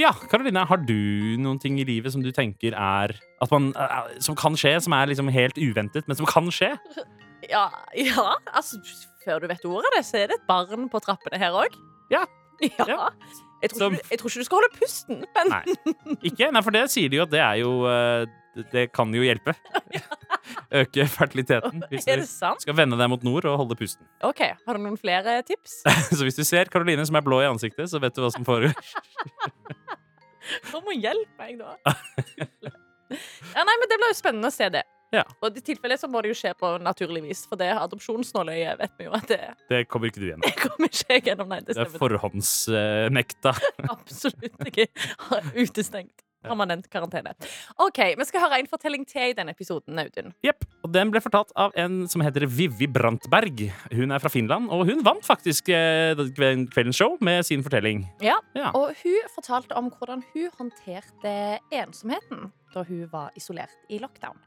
Ja, 0.00 0.12
Karoline, 0.30 0.62
har 0.64 0.80
du 0.88 0.94
noen 1.42 1.58
ting 1.60 1.76
i 1.82 1.84
livet 1.84 2.14
som 2.14 2.22
du 2.24 2.30
tenker 2.32 2.72
er 2.72 3.12
at 3.42 3.50
man, 3.52 3.70
eh, 3.76 4.14
Som 4.24 4.36
kan 4.38 4.54
skje, 4.56 4.76
som 4.80 4.94
er 4.96 5.10
liksom 5.10 5.28
helt 5.34 5.58
uventet, 5.60 6.06
men 6.08 6.16
som 6.16 6.26
kan 6.26 6.48
skje? 6.54 6.72
Ja, 7.50 7.70
ja, 7.96 8.34
altså 8.52 8.76
Før 9.24 9.38
du 9.40 9.46
vet 9.48 9.62
ordet 9.64 9.88
av 9.88 9.94
det, 9.96 10.02
så 10.04 10.18
er 10.20 10.26
det 10.28 10.36
et 10.36 10.46
barn 10.46 10.90
på 10.92 11.00
trappene 11.00 11.38
her 11.40 11.54
òg. 11.56 11.72
Ja. 12.12 12.26
ja. 12.60 12.84
Ja. 12.86 12.98
Jeg, 13.62 13.70
tror 13.72 13.78
Som- 13.80 13.94
ikke, 13.96 14.04
du- 14.04 14.10
jeg 14.12 14.18
tror 14.20 14.30
ikke 14.30 14.40
du 14.40 14.44
skal 14.48 14.58
holde 14.60 14.76
pusten, 14.76 15.24
men 15.36 15.50
Nei. 15.52 15.62
Ikke? 16.30 16.50
Nei, 16.52 16.62
for 16.64 16.70
det 16.76 16.82
sier 16.92 17.08
de 17.12 17.16
jo 17.16 17.24
at 17.24 17.32
det 17.32 17.40
er 17.40 17.56
jo 17.62 17.72
eh, 17.88 18.26
det- 18.56 18.66
Det 18.72 18.84
kan 18.92 19.12
jo 19.14 19.22
hjelpe. 19.22 19.54
Øke 20.80 21.04
fertiliteten. 21.10 21.82
Hvis 21.90 22.04
du 22.06 22.22
skal 22.26 22.74
vende 22.78 22.96
deg 22.98 23.08
mot 23.10 23.22
nord 23.26 23.44
og 23.50 23.56
holde 23.62 23.76
pusten. 23.78 24.06
OK, 24.26 24.40
har 24.66 24.78
du 24.78 24.82
noen 24.82 24.98
flere 24.98 25.40
tips? 25.46 25.80
Så 26.16 26.22
hvis 26.26 26.38
du 26.38 26.44
ser 26.46 26.70
Karoline 26.70 27.04
som 27.06 27.16
er 27.18 27.24
blå 27.26 27.40
i 27.42 27.48
ansiktet, 27.50 27.90
så 27.90 28.00
vet 28.02 28.14
du 28.14 28.22
hva 28.22 28.30
som 28.34 28.44
foregår. 28.46 28.74
Kom 30.70 30.86
og 30.88 30.96
hjelp 30.96 31.28
meg, 31.38 31.58
da. 31.60 31.76
Ja, 33.54 33.62
nei, 33.66 33.74
men 33.76 33.88
Det 33.90 33.98
blir 33.98 34.10
jo 34.12 34.16
spennende 34.18 34.50
å 34.50 34.54
se 34.54 34.68
det. 34.72 34.82
Ja. 35.10 35.24
Og 35.42 35.56
i 35.58 35.62
tilfelle 35.66 35.96
så 35.98 36.06
må 36.06 36.20
det 36.22 36.30
jo 36.30 36.36
skje 36.38 36.52
på 36.58 36.68
naturlig 36.82 37.24
vis, 37.24 37.40
for 37.50 37.58
det 37.58 37.66
adopsjonsnåløyet 37.74 38.78
vet 38.78 38.92
vi 39.00 39.08
jo 39.08 39.14
at 39.18 39.26
det 39.26 39.40
Det 39.72 39.80
kommer 39.90 40.06
ikke 40.12 40.22
du 40.22 40.26
gjennom. 40.28 40.44
det 40.46 40.52
kommer 40.62 40.86
ikke 40.86 41.16
jeg 41.16 41.24
gjennom. 41.26 41.48
Nei, 41.50 41.58
det 41.66 41.74
Det 41.74 41.82
er 41.82 41.98
forhåndsnekta. 41.98 43.52
Absolutt 43.90 44.68
ikke 44.70 44.86
utestengt. 45.58 46.14
Permanent 46.42 46.86
karantene. 46.90 47.34
OK, 47.84 47.98
vi 48.16 48.24
skal 48.24 48.40
høre 48.46 48.60
en 48.62 48.68
fortelling 48.70 49.04
til 49.08 49.32
i 49.32 49.36
denne 49.36 49.52
episoden, 49.52 49.98
Audun. 50.00 50.32
Jepp. 50.46 50.64
Og 50.80 50.92
den 50.94 51.10
ble 51.12 51.20
fortalt 51.20 51.52
av 51.60 51.74
en 51.78 52.06
som 52.08 52.24
heter 52.24 52.46
Vivi 52.48 52.88
Brantberg. 52.88 53.66
Hun 53.92 54.14
er 54.16 54.22
fra 54.22 54.32
Finland, 54.32 54.70
og 54.72 54.86
hun 54.88 55.04
vant 55.04 55.26
faktisk 55.26 55.68
eh, 55.68 56.16
kveldens 56.16 56.96
show 56.96 57.18
med 57.20 57.44
sin 57.48 57.64
fortelling. 57.66 58.06
Ja, 58.24 58.38
Ja. 58.56 58.70
Og 58.74 58.94
hun 59.02 59.28
fortalte 59.34 59.76
om 59.76 59.90
hvordan 59.92 60.24
hun 60.32 60.50
håndterte 60.58 61.58
ensomheten 61.72 62.50
da 62.74 62.82
hun 62.86 63.04
var 63.12 63.30
isolert 63.36 63.76
i 63.90 63.98
lockdown. 63.98 64.38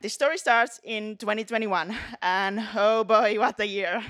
The 0.00 0.08
story 0.08 0.36
starts 0.36 0.80
in 0.84 1.16
2021, 1.16 1.96
and 2.22 2.60
oh 2.76 3.02
boy, 3.04 3.36
what 3.38 3.58
a 3.60 3.66
year! 3.66 4.04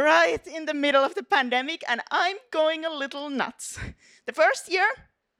Right 0.00 0.46
in 0.46 0.64
the 0.64 0.72
middle 0.72 1.04
of 1.04 1.14
the 1.14 1.22
pandemic, 1.22 1.82
and 1.86 2.00
I'm 2.10 2.36
going 2.50 2.86
a 2.86 2.90
little 2.90 3.28
nuts. 3.28 3.78
The 4.24 4.32
first 4.32 4.72
year 4.72 4.88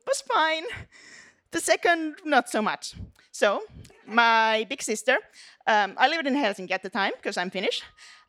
was 0.06 0.20
fine, 0.20 0.64
the 1.50 1.60
second, 1.60 2.16
not 2.26 2.50
so 2.50 2.60
much. 2.60 2.94
So, 3.32 3.62
my 4.06 4.66
big 4.68 4.82
sister, 4.82 5.16
um, 5.66 5.94
I 5.96 6.08
lived 6.08 6.26
in 6.26 6.34
Helsinki 6.34 6.72
at 6.72 6.82
the 6.82 6.90
time 6.90 7.12
because 7.16 7.38
I'm 7.38 7.48
Finnish, 7.48 7.82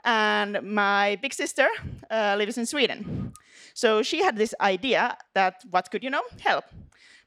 and 0.05 0.61
my 0.61 1.17
big 1.21 1.33
sister 1.33 1.67
uh, 2.09 2.35
lives 2.37 2.57
in 2.57 2.65
Sweden. 2.65 3.33
So, 3.73 4.01
she 4.01 4.23
had 4.23 4.37
this 4.37 4.55
idea 4.61 5.17
that 5.33 5.63
what 5.69 5.91
could, 5.91 6.03
you 6.03 6.09
know, 6.09 6.23
help. 6.39 6.63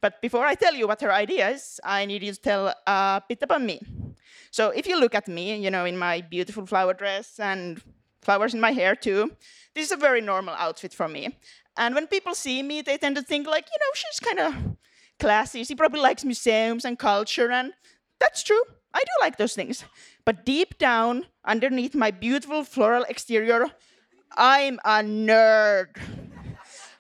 But 0.01 0.23
before 0.23 0.47
I 0.47 0.55
tell 0.55 0.75
you 0.75 0.87
what 0.87 1.03
her 1.03 1.13
idea 1.13 1.51
is, 1.51 1.79
I 1.85 2.07
need 2.07 2.23
you 2.23 2.33
to 2.33 2.41
tell 2.41 2.75
a 2.87 3.23
bit 3.29 3.43
about 3.43 3.61
me. 3.61 3.81
So 4.51 4.71
if 4.71 4.87
you 4.87 4.99
look 5.01 5.15
at 5.15 5.29
me, 5.29 5.57
you 5.57 5.71
know, 5.71 5.85
in 5.85 5.99
my 5.99 6.21
beautiful 6.21 6.65
flower 6.65 6.95
dress 6.95 7.41
and 7.41 7.83
flowers 8.25 8.55
in 8.55 8.61
my 8.61 8.73
hair 8.73 8.95
too, 8.95 9.33
this 9.75 9.87
is 9.87 9.93
a 9.93 9.97
very 9.97 10.21
normal 10.21 10.55
outfit 10.55 10.93
for 10.93 11.09
me. 11.09 11.37
And 11.77 11.95
when 11.95 12.07
people 12.07 12.35
see 12.35 12.63
me, 12.63 12.83
they 12.83 12.97
tend 12.97 13.17
to 13.17 13.23
think 13.23 13.47
like, 13.47 13.67
you 13.67 13.79
know, 13.81 13.93
she's 13.95 14.21
kind 14.21 14.39
of 14.39 14.77
classy. 15.19 15.65
She 15.65 15.75
probably 15.75 16.01
likes 16.01 16.25
museums 16.25 16.85
and 16.85 16.99
culture, 16.99 17.51
and 17.51 17.73
that's 18.21 18.43
true. 18.43 18.63
I 18.93 19.01
do 19.01 19.11
like 19.21 19.37
those 19.37 19.55
things. 19.55 19.85
But 20.25 20.47
deep 20.47 20.79
down, 20.79 21.27
underneath 21.45 21.95
my 21.95 22.11
beautiful 22.11 22.63
floral 22.65 23.05
exterior, 23.09 23.67
I'm 24.37 24.79
a 24.85 25.03
nerd. 25.03 25.97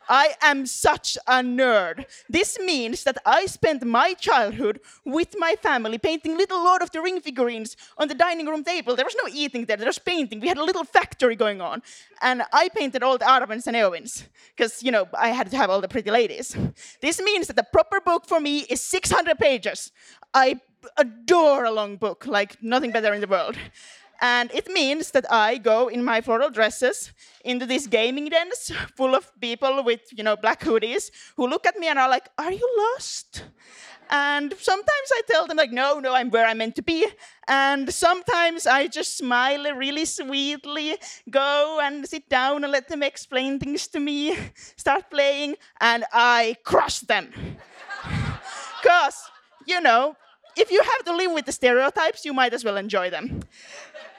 I 0.08 0.34
am 0.42 0.66
such 0.66 1.16
a 1.26 1.42
nerd. 1.42 2.06
This 2.28 2.58
means 2.58 3.04
that 3.04 3.18
I 3.24 3.46
spent 3.46 3.84
my 3.84 4.14
childhood 4.14 4.80
with 5.04 5.34
my 5.38 5.56
family 5.56 5.98
painting 5.98 6.36
little 6.36 6.62
Lord 6.62 6.82
of 6.82 6.90
the 6.90 7.00
Ring 7.00 7.20
figurines 7.20 7.76
on 7.98 8.08
the 8.08 8.14
dining 8.14 8.46
room 8.46 8.64
table. 8.64 8.96
There 8.96 9.04
was 9.04 9.16
no 9.22 9.28
eating 9.32 9.64
there, 9.64 9.76
there 9.76 9.86
was 9.86 9.98
painting. 9.98 10.40
We 10.40 10.48
had 10.48 10.58
a 10.58 10.64
little 10.64 10.84
factory 10.84 11.36
going 11.36 11.60
on. 11.60 11.82
And 12.22 12.42
I 12.52 12.68
painted 12.68 13.02
all 13.02 13.18
the 13.18 13.24
Arwens 13.24 13.66
and 13.66 13.76
Eowyns 13.76 14.24
because, 14.56 14.82
you 14.82 14.90
know, 14.90 15.08
I 15.18 15.28
had 15.28 15.50
to 15.50 15.56
have 15.56 15.70
all 15.70 15.80
the 15.80 15.88
pretty 15.88 16.10
ladies. 16.10 16.56
This 17.00 17.20
means 17.20 17.46
that 17.48 17.56
the 17.56 17.66
proper 17.72 18.00
book 18.00 18.26
for 18.26 18.40
me 18.40 18.60
is 18.60 18.80
600 18.80 19.38
pages. 19.38 19.92
I 20.32 20.60
adore 20.96 21.64
a 21.64 21.70
long 21.70 21.96
book, 21.96 22.26
like 22.26 22.62
nothing 22.62 22.92
better 22.92 23.12
in 23.14 23.20
the 23.20 23.26
world. 23.26 23.56
And 24.20 24.50
it 24.52 24.68
means 24.68 25.10
that 25.10 25.30
I 25.30 25.58
go 25.58 25.88
in 25.88 26.04
my 26.04 26.20
floral 26.20 26.50
dresses 26.50 27.12
into 27.44 27.66
these 27.66 27.86
gaming 27.86 28.28
dens 28.28 28.72
full 28.96 29.14
of 29.14 29.30
people 29.40 29.82
with, 29.82 30.00
you 30.12 30.24
know, 30.24 30.36
black 30.36 30.60
hoodies 30.60 31.10
who 31.36 31.46
look 31.48 31.66
at 31.66 31.76
me 31.78 31.88
and 31.88 31.98
are 31.98 32.08
like, 32.08 32.28
Are 32.38 32.52
you 32.52 32.68
lost? 32.78 33.44
And 34.10 34.54
sometimes 34.58 35.08
I 35.12 35.22
tell 35.26 35.46
them, 35.46 35.56
like, 35.56 35.72
no, 35.72 35.98
no, 35.98 36.14
I'm 36.14 36.30
where 36.30 36.46
I'm 36.46 36.58
meant 36.58 36.76
to 36.76 36.82
be. 36.82 37.06
And 37.48 37.92
sometimes 37.92 38.66
I 38.66 38.86
just 38.86 39.16
smile 39.16 39.74
really 39.74 40.04
sweetly, 40.04 40.96
go 41.30 41.80
and 41.82 42.06
sit 42.06 42.28
down 42.28 42.64
and 42.64 42.72
let 42.72 42.88
them 42.88 43.02
explain 43.02 43.58
things 43.58 43.88
to 43.88 44.00
me, 44.00 44.36
start 44.76 45.10
playing, 45.10 45.56
and 45.80 46.04
I 46.12 46.56
crush 46.64 47.00
them. 47.00 47.32
Because, 48.82 49.16
you 49.66 49.80
know, 49.80 50.14
if 50.56 50.70
you 50.70 50.82
have 50.82 51.04
to 51.04 51.16
live 51.16 51.32
with 51.32 51.46
the 51.46 51.52
stereotypes, 51.52 52.24
you 52.24 52.32
might 52.32 52.54
as 52.54 52.64
well 52.64 52.76
enjoy 52.76 53.10
them. 53.10 53.40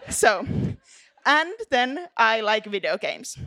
So, 0.10 0.46
and 1.25 1.54
then 1.72 2.08
I 2.15 2.42
like 2.42 2.65
video 2.65 2.98
games. 2.98 3.38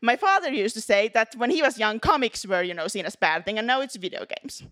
My 0.00 0.16
father 0.16 0.50
used 0.50 0.74
to 0.74 0.80
say 0.80 1.08
that 1.14 1.34
when 1.36 1.50
he 1.50 1.62
was 1.62 1.78
young, 1.78 2.00
comics 2.00 2.46
were, 2.46 2.62
you 2.62 2.74
know, 2.74 2.88
seen 2.88 3.06
as 3.06 3.16
bad 3.16 3.44
thing, 3.44 3.58
and 3.58 3.66
now 3.66 3.80
it's 3.80 3.96
video 3.96 4.24
games. 4.24 4.62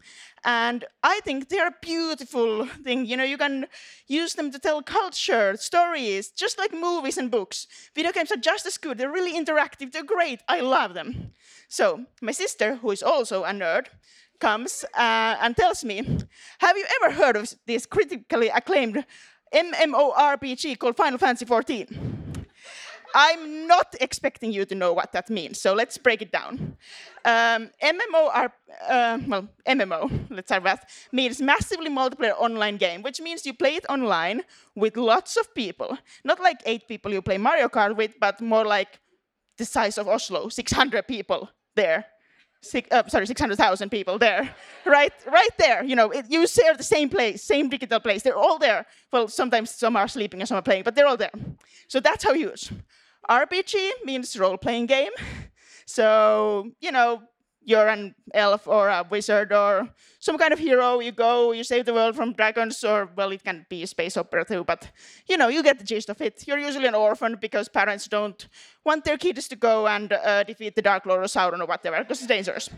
And 0.45 0.85
I 1.02 1.21
think 1.21 1.49
they're 1.49 1.69
a 1.69 1.75
beautiful 1.81 2.66
thing. 2.66 3.07
You 3.07 3.16
know, 3.16 3.25
you 3.25 3.38
can 3.38 3.66
use 4.07 4.35
them 4.35 4.50
to 4.50 4.59
tell 4.59 4.83
culture, 4.83 5.57
stories, 5.57 6.31
just 6.31 6.59
like 6.59 6.73
movies 6.73 7.19
and 7.19 7.31
books. 7.31 7.66
Video 7.95 8.12
games 8.12 8.33
are 8.33 8.37
just 8.37 8.66
as 8.66 8.78
good. 8.78 8.99
They're 8.99 9.11
really 9.11 9.33
interactive. 9.33 9.93
They're 9.93 10.02
great. 10.02 10.40
I 10.49 10.61
love 10.61 10.95
them. 10.95 11.33
So 11.69 12.04
my 12.21 12.33
sister, 12.33 12.76
who 12.76 12.90
is 12.90 13.02
also 13.02 13.45
a 13.45 13.50
nerd, 13.50 13.87
comes 14.41 14.85
uh, 14.95 15.37
and 15.41 15.57
tells 15.57 15.85
me, 15.85 15.97
"Have 16.59 16.76
you 16.76 16.87
ever 16.97 17.14
heard 17.14 17.37
of 17.37 17.55
this 17.67 17.87
critically 17.87 18.49
acclaimed 18.49 19.05
MMORPG 19.53 20.79
called 20.79 20.97
Final 20.97 21.19
Fantasy 21.19 21.45
XIV?" 21.45 22.14
I'm 23.17 23.69
not 23.69 23.95
expecting 24.00 24.53
you 24.53 24.64
to 24.64 24.75
know 24.75 24.93
what 24.93 25.12
that 25.12 25.31
means, 25.31 25.61
so 25.61 25.73
let's 25.73 25.97
break 25.97 26.21
it 26.21 26.33
down. 26.33 26.76
Um, 27.25 27.71
MMO 27.81 28.29
are, 28.33 28.53
uh, 28.88 29.19
well, 29.29 29.49
MMO, 29.69 30.26
let's 30.31 30.49
start 30.49 30.64
with, 30.64 30.81
means 31.12 31.41
massively 31.41 31.91
multiplayer 31.91 32.35
online 32.37 32.76
game, 32.76 33.03
which 33.03 33.21
means 33.21 33.47
you 33.47 33.55
play 33.55 33.76
it 33.76 33.87
online 33.88 34.43
with 34.75 34.97
lots 34.97 35.37
of 35.37 35.55
people. 35.55 35.97
Not 36.25 36.41
like 36.41 36.61
eight 36.67 36.88
people 36.88 37.12
you 37.12 37.23
play 37.23 37.38
Mario 37.38 37.69
Kart 37.69 37.95
with, 37.97 38.19
but 38.19 38.41
more 38.41 38.64
like 38.64 38.99
the 39.59 39.64
size 39.64 39.97
of 39.97 40.09
Oslo, 40.09 40.49
600 40.49 41.07
people 41.07 41.50
there. 41.76 42.07
Six, 42.64 42.88
uh, 42.90 43.06
sorry, 43.09 43.26
600,000 43.26 43.90
people 43.90 44.18
there, 44.18 44.49
right, 44.87 45.12
right 45.26 45.56
there. 45.59 45.85
You 45.85 45.97
know, 45.97 46.11
it, 46.11 46.26
you 46.28 46.47
share 46.47 46.75
the 46.75 46.83
same 46.83 47.09
place, 47.09 47.42
same 47.42 47.68
digital 47.68 48.00
place. 48.00 48.23
They're 48.23 48.37
all 48.37 48.59
there. 48.59 48.87
Well, 49.12 49.28
sometimes 49.28 49.71
some 49.71 49.97
are 49.97 50.09
sleeping 50.09 50.40
and 50.40 50.49
some 50.49 50.59
are 50.59 50.62
playing, 50.62 50.83
but 50.85 50.94
they're 50.94 51.06
all 51.06 51.16
there. 51.16 51.33
So 51.88 52.00
that's 52.00 52.25
how 52.25 52.33
you 52.33 52.50
use. 52.50 52.73
RPG 53.28 54.04
means 54.04 54.38
role-playing 54.38 54.87
game. 54.87 55.12
So 55.87 56.71
you 56.80 56.90
know, 56.92 57.23
you're 57.64 57.88
an 57.88 58.14
elf 58.33 58.66
or 58.68 58.88
a 58.88 59.04
wizard 59.09 59.52
or 59.52 59.88
some 60.18 60.38
kind 60.38 60.52
of 60.52 60.59
hero. 60.59 61.00
You 61.00 61.12
go, 61.12 61.52
you 61.52 61.64
save 61.64 61.87
the 61.87 61.94
world 61.94 62.14
from 62.14 62.33
dragons, 62.33 62.85
or 62.85 63.09
well, 63.16 63.33
it 63.33 63.42
can 63.42 63.66
be 63.68 63.87
space 63.87 64.16
opera 64.16 64.44
too. 64.44 64.64
But 64.64 64.90
you 65.26 65.37
know, 65.37 65.49
you 65.49 65.62
get 65.62 65.78
the 65.78 65.85
gist 65.85 66.11
of 66.11 66.21
it. 66.21 66.47
You're 66.47 66.59
usually 66.59 66.87
an 66.87 66.94
orphan 66.94 67.37
because 67.40 67.68
parents 67.68 68.06
don't 68.09 68.47
want 68.85 69.04
their 69.04 69.18
kids 69.18 69.49
to 69.49 69.56
go 69.56 69.87
and 69.87 70.12
uh, 70.12 70.44
defeat 70.44 70.76
the 70.76 70.83
Dark 70.83 71.06
Lord 71.06 71.21
or 71.21 71.26
Sauron 71.26 71.61
or 71.61 71.66
whatever 71.66 71.99
because 71.99 72.18
it's 72.18 72.28
dangerous. 72.28 72.71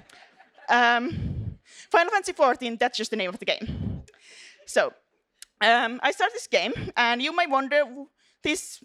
Um, 0.69 1.59
Final 1.91 2.13
Fantasy 2.13 2.33
XIV. 2.33 2.79
That's 2.79 2.99
just 2.99 3.11
the 3.11 3.17
name 3.17 3.31
of 3.31 3.39
the 3.39 3.45
game. 3.45 4.03
So 4.67 4.93
um, 5.61 6.01
I 6.03 6.13
start 6.13 6.33
this 6.33 6.47
game, 6.47 6.73
and 6.97 7.23
you 7.23 7.33
might 7.33 7.51
wonder 7.51 7.83
this 8.43 8.83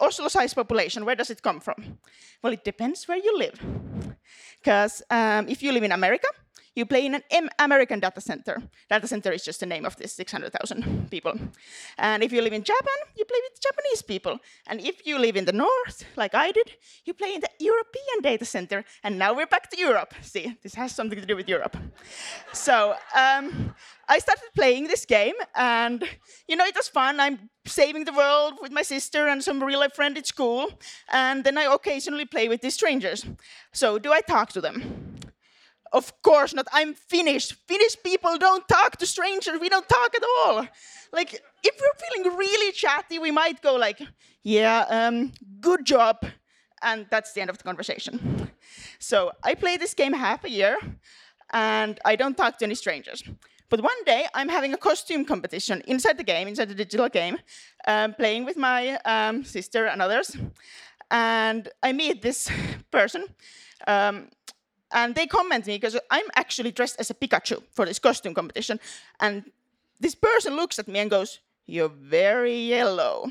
Oslo-sized 0.00 0.54
population. 0.54 1.04
Where 1.04 1.16
does 1.16 1.30
it 1.30 1.42
come 1.42 1.60
from? 1.60 1.98
Well, 2.42 2.52
it 2.52 2.64
depends 2.64 3.06
where 3.06 3.18
you 3.18 3.38
live. 3.38 3.60
Because 4.64 5.02
um, 5.10 5.46
if 5.46 5.62
you 5.62 5.72
live 5.72 5.82
in 5.82 5.92
America, 5.92 6.26
you 6.74 6.84
play 6.86 7.06
in 7.06 7.14
an 7.14 7.22
M- 7.30 7.48
American 7.58 8.00
data 8.00 8.20
center. 8.20 8.62
Data 8.90 9.06
center 9.06 9.32
is 9.32 9.44
just 9.44 9.60
the 9.60 9.66
name 9.66 9.84
of 9.84 9.96
this 9.96 10.12
600,000 10.12 11.10
people. 11.10 11.38
And 11.98 12.22
if 12.22 12.32
you 12.32 12.42
live 12.42 12.52
in 12.52 12.64
Japan, 12.64 12.98
you 13.16 13.24
play 13.24 13.38
with 13.48 13.60
Japanese 13.60 14.02
people. 14.02 14.38
And 14.66 14.80
if 14.80 15.06
you 15.06 15.18
live 15.18 15.36
in 15.36 15.44
the 15.44 15.52
north, 15.52 16.04
like 16.16 16.34
I 16.34 16.50
did, 16.52 16.72
you 17.04 17.14
play 17.14 17.34
in 17.34 17.40
the 17.40 17.50
European 17.58 18.22
data 18.22 18.44
center. 18.44 18.84
And 19.02 19.18
now 19.18 19.34
we're 19.34 19.46
back 19.46 19.70
to 19.70 19.78
Europe. 19.78 20.14
See, 20.22 20.56
this 20.62 20.74
has 20.74 20.94
something 20.94 21.20
to 21.20 21.26
do 21.26 21.36
with 21.36 21.48
Europe. 21.48 21.76
So 22.52 22.94
um, 23.14 23.74
I 24.08 24.18
started 24.18 24.50
playing 24.54 24.88
this 24.88 25.04
game, 25.06 25.34
and 25.54 26.04
you 26.48 26.56
know, 26.56 26.64
it 26.64 26.76
was 26.76 26.88
fun. 26.88 27.20
I'm 27.20 27.50
saving 27.66 28.04
the 28.04 28.12
world 28.12 28.54
with 28.60 28.72
my 28.72 28.82
sister 28.82 29.28
and 29.28 29.42
some 29.42 29.62
real 29.62 29.80
life 29.80 29.94
friend 29.94 30.18
at 30.18 30.26
school. 30.26 30.70
And 31.12 31.44
then 31.44 31.56
I 31.56 31.64
occasionally 31.64 32.26
play 32.26 32.48
with 32.48 32.60
these 32.60 32.74
strangers. 32.74 33.24
So, 33.72 33.98
do 33.98 34.12
I 34.12 34.20
talk 34.20 34.50
to 34.52 34.60
them? 34.60 35.13
Of 35.94 36.12
course 36.22 36.54
not. 36.54 36.66
I'm 36.72 36.94
Finnish. 36.94 37.52
Finnish 37.68 37.96
people 38.02 38.36
don't 38.38 38.66
talk 38.68 38.96
to 38.98 39.06
strangers. 39.06 39.60
We 39.60 39.68
don't 39.68 39.88
talk 39.88 40.14
at 40.14 40.22
all. 40.40 40.66
Like, 41.12 41.32
if 41.62 41.74
we're 41.80 41.98
feeling 42.02 42.36
really 42.36 42.72
chatty, 42.72 43.18
we 43.20 43.30
might 43.30 43.62
go 43.62 43.76
like, 43.76 44.00
"Yeah, 44.42 44.86
um, 44.90 45.32
good 45.60 45.86
job," 45.86 46.16
and 46.82 47.06
that's 47.10 47.32
the 47.32 47.40
end 47.42 47.50
of 47.50 47.58
the 47.58 47.64
conversation. 47.64 48.14
So 48.98 49.32
I 49.44 49.54
play 49.54 49.76
this 49.78 49.94
game 49.94 50.14
half 50.14 50.44
a 50.44 50.50
year, 50.50 50.76
and 51.52 52.00
I 52.04 52.16
don't 52.16 52.36
talk 52.36 52.58
to 52.58 52.64
any 52.64 52.74
strangers. 52.74 53.22
But 53.70 53.80
one 53.82 54.04
day, 54.04 54.26
I'm 54.34 54.48
having 54.48 54.74
a 54.74 54.78
costume 54.78 55.24
competition 55.24 55.82
inside 55.86 56.16
the 56.18 56.24
game, 56.24 56.48
inside 56.48 56.68
the 56.68 56.74
digital 56.84 57.08
game, 57.08 57.38
um, 57.86 58.14
playing 58.14 58.46
with 58.46 58.56
my 58.56 58.98
um, 59.04 59.44
sister 59.44 59.86
and 59.86 60.02
others. 60.02 60.36
and 61.10 61.68
I 61.82 61.92
meet 61.92 62.22
this 62.22 62.50
person. 62.90 63.26
Um, 63.86 64.28
and 64.94 65.14
they 65.14 65.26
comment 65.26 65.66
me 65.66 65.76
because 65.76 65.98
I'm 66.10 66.26
actually 66.36 66.70
dressed 66.70 66.96
as 66.98 67.10
a 67.10 67.14
Pikachu 67.14 67.62
for 67.72 67.84
this 67.84 67.98
costume 67.98 68.32
competition. 68.32 68.80
And 69.20 69.50
this 70.00 70.14
person 70.14 70.56
looks 70.56 70.78
at 70.78 70.88
me 70.88 71.00
and 71.00 71.10
goes, 71.10 71.40
You're 71.66 71.90
very 71.90 72.56
yellow. 72.56 73.30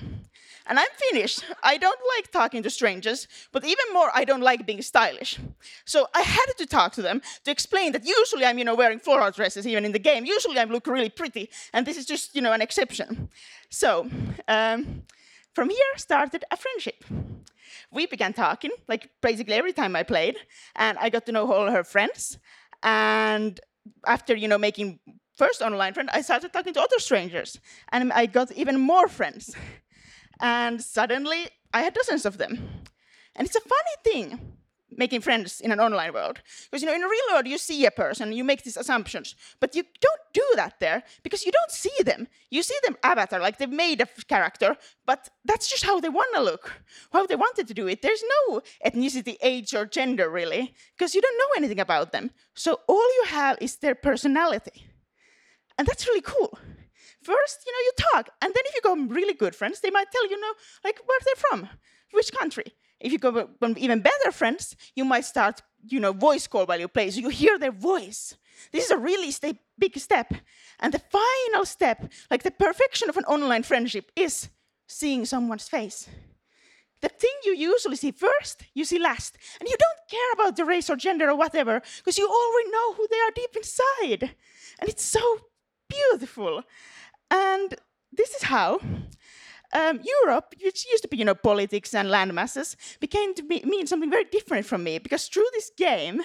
And 0.65 0.79
I'm 0.79 0.87
Finnish. 0.95 1.39
I 1.61 1.77
don't 1.77 1.99
like 2.15 2.31
talking 2.31 2.63
to 2.63 2.69
strangers, 2.69 3.27
but 3.51 3.65
even 3.65 3.85
more, 3.91 4.09
I 4.13 4.23
don't 4.23 4.41
like 4.41 4.65
being 4.65 4.81
stylish. 4.81 5.37
So 5.83 6.07
I 6.13 6.21
had 6.21 6.45
to 6.57 6.65
talk 6.65 6.93
to 6.93 7.01
them 7.01 7.21
to 7.43 7.51
explain 7.51 7.91
that 7.91 8.05
usually 8.05 8.45
I'm, 8.45 8.57
you 8.57 8.63
know, 8.63 8.75
wearing 8.75 8.99
floral 8.99 9.31
dresses 9.31 9.67
even 9.67 9.83
in 9.83 9.91
the 9.91 9.99
game. 9.99 10.23
Usually 10.25 10.57
I 10.57 10.63
look 10.63 10.87
really 10.87 11.09
pretty, 11.09 11.49
and 11.73 11.85
this 11.85 11.97
is 11.97 12.05
just, 12.05 12.33
you 12.33 12.41
know, 12.41 12.53
an 12.53 12.61
exception. 12.61 13.29
So 13.69 14.09
um, 14.47 15.03
from 15.53 15.69
here 15.69 15.97
started 15.97 16.45
a 16.49 16.55
friendship. 16.55 17.03
We 17.93 18.07
began 18.07 18.33
talking, 18.33 18.71
like 18.87 19.09
basically 19.21 19.53
every 19.53 19.73
time 19.73 19.95
I 19.95 20.03
played, 20.03 20.37
and 20.75 20.97
I 20.99 21.09
got 21.09 21.25
to 21.27 21.31
know 21.31 21.51
all 21.51 21.71
her 21.71 21.83
friends. 21.83 22.39
And 22.81 23.59
after, 24.05 24.35
you 24.35 24.47
know, 24.47 24.57
making 24.57 24.99
first 25.37 25.61
online 25.61 25.93
friend, 25.93 26.09
I 26.11 26.21
started 26.21 26.53
talking 26.53 26.73
to 26.73 26.81
other 26.81 26.99
strangers, 26.99 27.59
and 27.91 28.11
I 28.13 28.25
got 28.25 28.51
even 28.51 28.79
more 28.79 29.07
friends 29.07 29.55
and 30.43 30.81
suddenly 30.81 31.47
I 31.73 31.81
had 31.81 31.93
dozens 31.93 32.25
of 32.25 32.37
them. 32.37 32.59
And 33.35 33.47
it's 33.47 33.55
a 33.55 33.61
funny 33.61 33.95
thing 34.03 34.52
making 34.97 35.21
friends 35.21 35.61
in 35.61 35.71
an 35.71 35.79
online 35.79 36.13
world. 36.13 36.41
Because 36.65 36.81
you 36.81 36.87
know 36.87 36.95
in 36.95 37.03
a 37.03 37.07
real 37.07 37.27
world 37.31 37.47
you 37.47 37.57
see 37.57 37.85
a 37.85 37.91
person 37.91 38.33
you 38.33 38.43
make 38.43 38.63
these 38.63 38.77
assumptions 38.77 39.35
but 39.59 39.75
you 39.75 39.83
don't 40.01 40.21
do 40.33 40.45
that 40.55 40.79
there 40.79 41.03
because 41.23 41.45
you 41.45 41.51
don't 41.51 41.71
see 41.71 42.03
them. 42.03 42.27
You 42.49 42.63
see 42.63 42.77
them 42.83 42.97
avatar 43.03 43.39
like 43.39 43.57
they've 43.57 43.69
made 43.69 44.01
a 44.01 44.07
character 44.27 44.75
but 45.05 45.29
that's 45.45 45.69
just 45.69 45.85
how 45.85 45.99
they 45.99 46.09
want 46.09 46.33
to 46.35 46.41
look 46.41 46.71
how 47.11 47.25
they 47.25 47.35
wanted 47.35 47.67
to 47.67 47.73
do 47.73 47.87
it. 47.87 48.01
There's 48.01 48.23
no 48.47 48.61
ethnicity 48.85 49.35
age 49.41 49.73
or 49.73 49.85
gender 49.85 50.29
really 50.29 50.73
because 50.97 51.15
you 51.15 51.21
don't 51.21 51.37
know 51.37 51.57
anything 51.57 51.79
about 51.79 52.11
them. 52.11 52.31
So 52.55 52.79
all 52.87 53.09
you 53.19 53.25
have 53.27 53.57
is 53.61 53.77
their 53.77 53.95
personality. 53.95 54.87
And 55.77 55.87
that's 55.87 56.07
really 56.07 56.21
cool. 56.21 56.57
First, 57.23 57.63
you 57.65 57.71
know, 57.71 57.79
you 57.79 57.91
talk, 58.11 58.29
and 58.41 58.53
then 58.53 58.63
if 58.65 58.75
you 58.75 58.81
go 58.81 59.13
really 59.13 59.33
good 59.33 59.55
friends, 59.55 59.79
they 59.79 59.89
might 59.89 60.11
tell 60.11 60.29
you, 60.29 60.39
know, 60.39 60.53
like 60.83 60.99
where 61.05 61.19
they're 61.23 61.35
from, 61.49 61.69
which 62.11 62.33
country. 62.33 62.65
If 63.03 63.11
you 63.11 63.19
go 63.19 63.49
even 63.77 63.99
better 63.99 64.31
friends, 64.31 64.75
you 64.95 65.03
might 65.03 65.25
start, 65.25 65.61
you 65.85 65.99
know, 65.99 66.13
voice 66.13 66.47
call 66.47 66.65
while 66.65 66.79
you 66.79 66.87
play, 66.87 67.11
so 67.11 67.19
you 67.19 67.29
hear 67.29 67.59
their 67.59 67.73
voice. 67.73 68.35
This 68.71 68.85
is 68.85 68.91
a 68.91 68.97
really 68.97 69.29
st- 69.29 69.59
big 69.77 69.97
step, 69.99 70.33
and 70.79 70.93
the 70.93 70.99
final 70.99 71.65
step, 71.65 72.11
like 72.31 72.43
the 72.43 72.51
perfection 72.51 73.09
of 73.09 73.17
an 73.17 73.25
online 73.25 73.63
friendship, 73.63 74.11
is 74.15 74.49
seeing 74.87 75.25
someone's 75.25 75.67
face. 75.67 76.07
The 77.01 77.09
thing 77.09 77.31
you 77.43 77.53
usually 77.53 77.97
see 77.97 78.11
first, 78.11 78.63
you 78.73 78.85
see 78.85 78.99
last, 78.99 79.37
and 79.59 79.67
you 79.67 79.75
don't 79.77 80.09
care 80.09 80.31
about 80.33 80.55
the 80.55 80.63
race 80.63 80.89
or 80.89 80.95
gender 80.95 81.29
or 81.29 81.35
whatever, 81.35 81.81
because 81.97 82.17
you 82.17 82.25
already 82.25 82.71
know 82.71 82.93
who 82.93 83.07
they 83.11 83.19
are 83.19 83.31
deep 83.35 83.55
inside, 83.57 84.35
and 84.79 84.89
it's 84.89 85.03
so 85.03 85.39
beautiful. 85.89 86.63
And 87.29 87.75
this 88.13 88.33
is 88.35 88.43
how 88.43 88.79
um, 89.73 89.99
Europe, 90.23 90.55
which 90.63 90.85
used 90.89 91.03
to 91.03 91.07
be, 91.09 91.17
you 91.17 91.25
know, 91.25 91.35
politics 91.35 91.93
and 91.93 92.09
land 92.09 92.33
masses, 92.33 92.77
became 92.99 93.33
to 93.35 93.43
be, 93.43 93.61
mean 93.65 93.87
something 93.87 94.09
very 94.09 94.25
different 94.25 94.65
from 94.65 94.83
me. 94.83 94.99
Because 94.99 95.27
through 95.27 95.47
this 95.53 95.71
game 95.77 96.21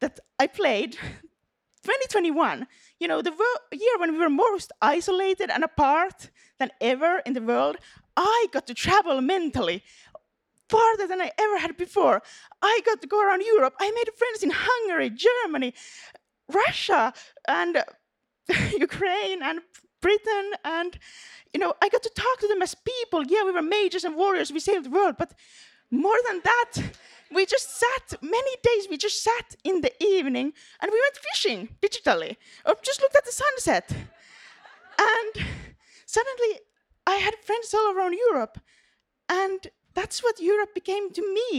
that 0.00 0.20
I 0.38 0.46
played, 0.46 0.92
2021, 1.82 2.66
you 3.00 3.08
know, 3.08 3.22
the 3.22 3.32
year 3.72 3.98
when 3.98 4.12
we 4.12 4.18
were 4.18 4.30
most 4.30 4.72
isolated 4.82 5.50
and 5.50 5.64
apart 5.64 6.30
than 6.58 6.70
ever 6.80 7.22
in 7.26 7.32
the 7.32 7.42
world, 7.42 7.76
I 8.16 8.46
got 8.52 8.66
to 8.66 8.74
travel 8.74 9.20
mentally 9.20 9.82
farther 10.68 11.06
than 11.06 11.20
I 11.20 11.30
ever 11.38 11.58
had 11.58 11.76
before. 11.76 12.22
I 12.62 12.80
got 12.84 13.00
to 13.02 13.06
go 13.06 13.22
around 13.22 13.42
Europe. 13.42 13.74
I 13.78 13.90
made 13.90 14.08
friends 14.16 14.42
in 14.42 14.50
Hungary, 14.52 15.10
Germany, 15.10 15.74
Russia, 16.52 17.12
and 17.46 17.84
Ukraine, 18.78 19.42
and 19.42 19.60
Britain, 20.06 20.46
and 20.64 20.98
you 21.52 21.58
know, 21.58 21.72
I 21.82 21.88
got 21.88 22.04
to 22.04 22.10
talk 22.10 22.36
to 22.40 22.48
them 22.48 22.62
as 22.62 22.74
people. 22.74 23.24
Yeah, 23.24 23.44
we 23.44 23.52
were 23.52 23.62
mages 23.78 24.04
and 24.04 24.14
warriors, 24.14 24.52
we 24.52 24.60
saved 24.60 24.84
the 24.86 24.96
world, 24.98 25.16
but 25.18 25.32
more 25.90 26.18
than 26.28 26.40
that, 26.50 26.72
we 27.36 27.44
just 27.44 27.68
sat 27.82 28.06
many 28.22 28.54
days. 28.62 28.86
We 28.88 28.98
just 29.08 29.22
sat 29.22 29.48
in 29.64 29.80
the 29.80 29.94
evening 30.14 30.52
and 30.80 30.90
we 30.92 31.00
went 31.04 31.24
fishing 31.28 31.60
digitally, 31.84 32.36
or 32.64 32.74
just 32.82 33.00
looked 33.00 33.16
at 33.16 33.24
the 33.24 33.40
sunset. 33.44 33.86
And 35.12 35.32
suddenly, 36.06 36.52
I 37.06 37.16
had 37.26 37.34
friends 37.46 37.74
all 37.74 37.88
around 37.92 38.14
Europe, 38.28 38.58
and 39.28 39.60
that's 39.94 40.22
what 40.22 40.40
Europe 40.40 40.72
became 40.74 41.10
to 41.12 41.22
me. 41.36 41.50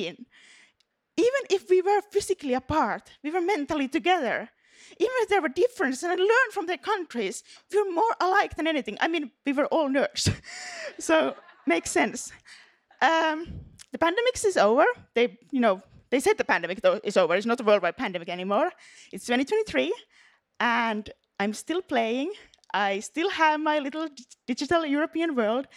Even 1.28 1.44
if 1.50 1.70
we 1.70 1.82
were 1.82 2.02
physically 2.16 2.54
apart, 2.54 3.04
we 3.24 3.32
were 3.32 3.42
mentally 3.42 3.88
together 3.88 4.50
even 5.00 5.14
if 5.22 5.30
there 5.30 5.42
were 5.42 5.50
differences 5.50 6.04
and 6.04 6.12
I 6.12 6.16
learned 6.16 6.52
from 6.52 6.66
their 6.68 6.78
countries, 6.78 7.44
we're 7.74 7.92
more 7.92 8.16
alike 8.20 8.56
than 8.56 8.68
anything. 8.68 8.98
I 9.00 9.08
mean, 9.08 9.32
we 9.46 9.54
were 9.54 9.68
all 9.68 9.90
nerds. 9.90 10.34
so 11.00 11.36
makes 11.66 11.92
sense. 11.92 12.32
Um, 13.02 13.46
the 13.92 13.98
pandemic 13.98 14.44
is 14.44 14.58
over. 14.58 14.86
They, 15.14 15.38
you 15.52 15.60
know, 15.60 15.82
they 16.10 16.20
said 16.20 16.38
the 16.38 16.46
pandemic 16.46 16.82
though 16.82 17.00
is 17.04 17.18
over. 17.18 17.36
It's 17.36 17.46
not 17.46 17.60
a 17.60 17.64
worldwide 17.64 17.98
pandemic 17.98 18.30
anymore. 18.30 18.72
It's 19.12 19.26
2023, 19.26 19.94
and 20.60 21.10
I'm 21.40 21.54
still 21.54 21.82
playing. 21.82 22.32
I 22.74 23.00
still 23.00 23.30
have 23.30 23.60
my 23.60 23.80
little 23.80 24.08
digital 24.46 24.86
European 24.86 25.36
world, 25.36 25.68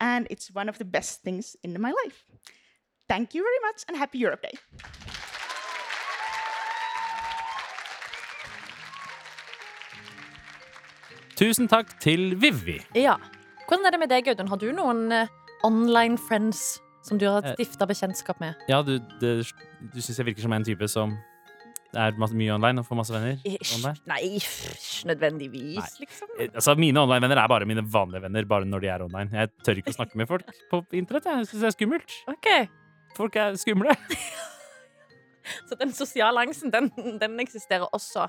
and 0.00 0.26
it's 0.30 0.52
one 0.52 0.68
of 0.68 0.78
the 0.78 0.84
best 0.84 1.22
things 1.22 1.56
in 1.62 1.80
my 1.80 1.92
life. 2.04 2.24
Thank 3.08 3.34
you 3.34 3.42
very 3.42 3.60
much, 3.70 3.84
and 3.88 3.96
happy 3.96 4.18
Europe 4.18 4.42
Day. 4.42 5.03
Tusen 11.38 11.66
takk 11.70 11.90
til 12.02 12.34
Vivi. 12.40 12.78
Ja. 12.98 13.16
Hvordan 13.68 13.86
er 13.88 13.94
det 13.96 14.00
med 14.04 14.10
deg, 14.12 14.28
Audun? 14.30 14.50
Har 14.52 14.60
du 14.60 14.68
noen 14.76 15.06
uh, 15.12 15.30
online 15.66 16.18
friends 16.20 16.78
som 17.04 17.18
du 17.20 17.26
har 17.28 17.42
Eh. 17.44 17.54
stifta 17.56 17.86
bekjentskap 17.88 18.38
med? 18.40 18.54
Ja, 18.70 18.82
du, 18.82 18.98
det, 19.20 19.32
du 19.92 20.00
syns 20.00 20.18
jeg 20.20 20.26
virker 20.30 20.44
som 20.46 20.52
en 20.56 20.64
type 20.64 20.86
som 20.88 21.16
er 21.94 22.14
mye 22.18 22.50
online 22.54 22.80
og 22.82 22.86
får 22.88 22.96
masse 22.98 23.14
venner? 23.14 23.36
Ish. 23.46 23.74
Nei, 24.10 24.20
ikke 24.38 25.10
nødvendigvis, 25.10 25.76
Nei. 25.78 25.90
liksom. 26.06 26.28
Eh, 26.40 26.48
Altså, 26.54 26.74
Mine 26.78 27.00
online-venner 27.02 27.38
er 27.42 27.48
bare 27.50 27.66
mine 27.70 27.84
vanlige 27.86 28.22
venner, 28.22 28.44
bare 28.50 28.64
når 28.66 28.80
de 28.80 28.88
er 28.88 29.02
online. 29.04 29.30
Jeg 29.32 29.50
tør 29.64 29.78
ikke 29.82 29.92
å 29.94 29.98
snakke 29.98 30.16
med 30.18 30.28
folk 30.30 30.46
på 30.70 30.82
internett. 30.92 31.24
Jeg 31.26 31.46
syns 31.50 31.60
det 31.60 31.70
er 31.72 31.76
skummelt. 31.78 32.16
Ok, 32.30 32.50
Folk 33.14 33.36
er 33.38 33.54
skumle. 33.54 33.94
Så 35.68 35.76
den 35.78 35.92
sosiale 35.94 36.40
angsten, 36.42 36.72
den, 36.72 36.88
den 37.20 37.38
eksisterer 37.38 37.86
også. 37.94 38.26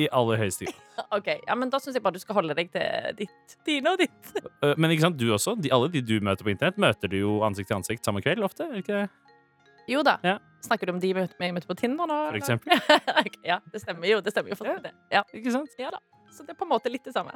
I 0.00 0.06
aller 0.12 0.36
høyeste 0.40 0.64
grad. 0.70 0.78
Ok, 1.16 1.26
ja, 1.48 1.54
men 1.58 1.70
Da 1.72 1.78
syns 1.80 1.96
jeg 1.96 2.02
bare 2.04 2.14
du 2.16 2.20
skal 2.22 2.36
holde 2.36 2.54
deg 2.56 2.68
til 2.72 3.16
ditt, 3.18 3.54
dine 3.66 3.90
og 3.92 3.98
ditt. 4.00 4.30
Øh, 4.62 4.74
Men 4.80 4.90
ikke 4.92 5.02
sant, 5.08 5.16
du 5.20 5.26
også. 5.34 5.54
De, 5.60 5.70
alle 5.72 5.88
de 5.92 6.00
du 6.04 6.14
møter 6.24 6.44
på 6.46 6.52
internett, 6.52 6.78
møter 6.80 7.08
du 7.12 7.16
jo 7.18 7.32
ansikt 7.44 7.68
til 7.72 7.76
ansikt 7.80 8.04
samme 8.06 8.22
kveld 8.24 8.44
ofte. 8.44 8.68
Ikke? 8.78 9.06
Jo 9.90 10.02
da. 10.06 10.18
Ja. 10.24 10.36
Snakker 10.62 10.86
du 10.86 10.92
om 10.94 11.00
de 11.02 11.10
jeg 11.10 11.16
møtte- 11.56 11.66
på 11.68 11.74
Tinder 11.80 12.06
nå? 12.06 12.18
For 12.30 12.38
eksempel. 12.38 12.72
Ja, 13.50 13.58
det 13.72 13.80
stemmer 13.82 14.06
jo. 14.06 14.20
Det 14.22 14.30
stemmer 14.32 14.52
jo 14.54 14.58
for 14.60 14.68
Ja. 14.70 14.76
det. 14.84 14.92
Ja. 15.10 15.22
Ikke 15.34 15.50
sant? 15.56 15.72
ja 15.80 15.90
da. 15.90 15.98
Så 16.32 16.46
det 16.46 16.54
er 16.54 16.60
på 16.60 16.64
en 16.64 16.70
måte 16.72 16.88
litt 16.92 17.04
det 17.04 17.12
samme. 17.12 17.34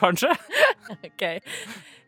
Kanskje. 0.00 0.32
Ok. 1.06 1.22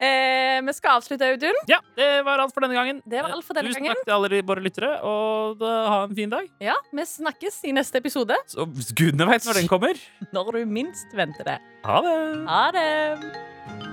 Eh, 0.00 0.60
vi 0.62 0.72
skal 0.76 0.98
avslutte, 1.00 1.26
Audun. 1.26 1.58
Ja, 1.70 1.80
det 1.98 2.08
var 2.26 2.38
alt 2.38 2.54
for 2.54 2.62
denne 2.62 2.76
gangen. 2.78 3.02
Det 3.08 3.22
var 3.22 3.34
alt 3.34 3.44
for 3.46 3.58
denne 3.58 3.72
Tusen 3.72 3.82
gangen. 3.82 3.98
takk 3.98 4.06
til 4.06 4.14
alle 4.14 4.42
våre 4.46 4.62
lyttere, 4.62 4.92
og 5.02 5.58
da, 5.58 5.72
ha 5.90 5.98
en 6.06 6.14
fin 6.14 6.30
dag. 6.30 6.46
Ja, 6.62 6.76
Vi 6.94 7.02
snakkes 7.02 7.60
i 7.64 7.74
neste 7.74 7.98
episode, 7.98 8.36
Så 8.46 8.66
gudene 8.94 9.26
veit 9.26 9.44
når 9.44 9.62
den 9.62 9.68
kommer. 9.68 9.94
når 10.32 10.52
du 10.52 10.64
minst 10.66 11.14
venter 11.14 11.44
det. 11.44 11.58
Ha 11.84 12.00
det. 12.06 12.16
Ha 12.46 12.64
det! 12.78 13.87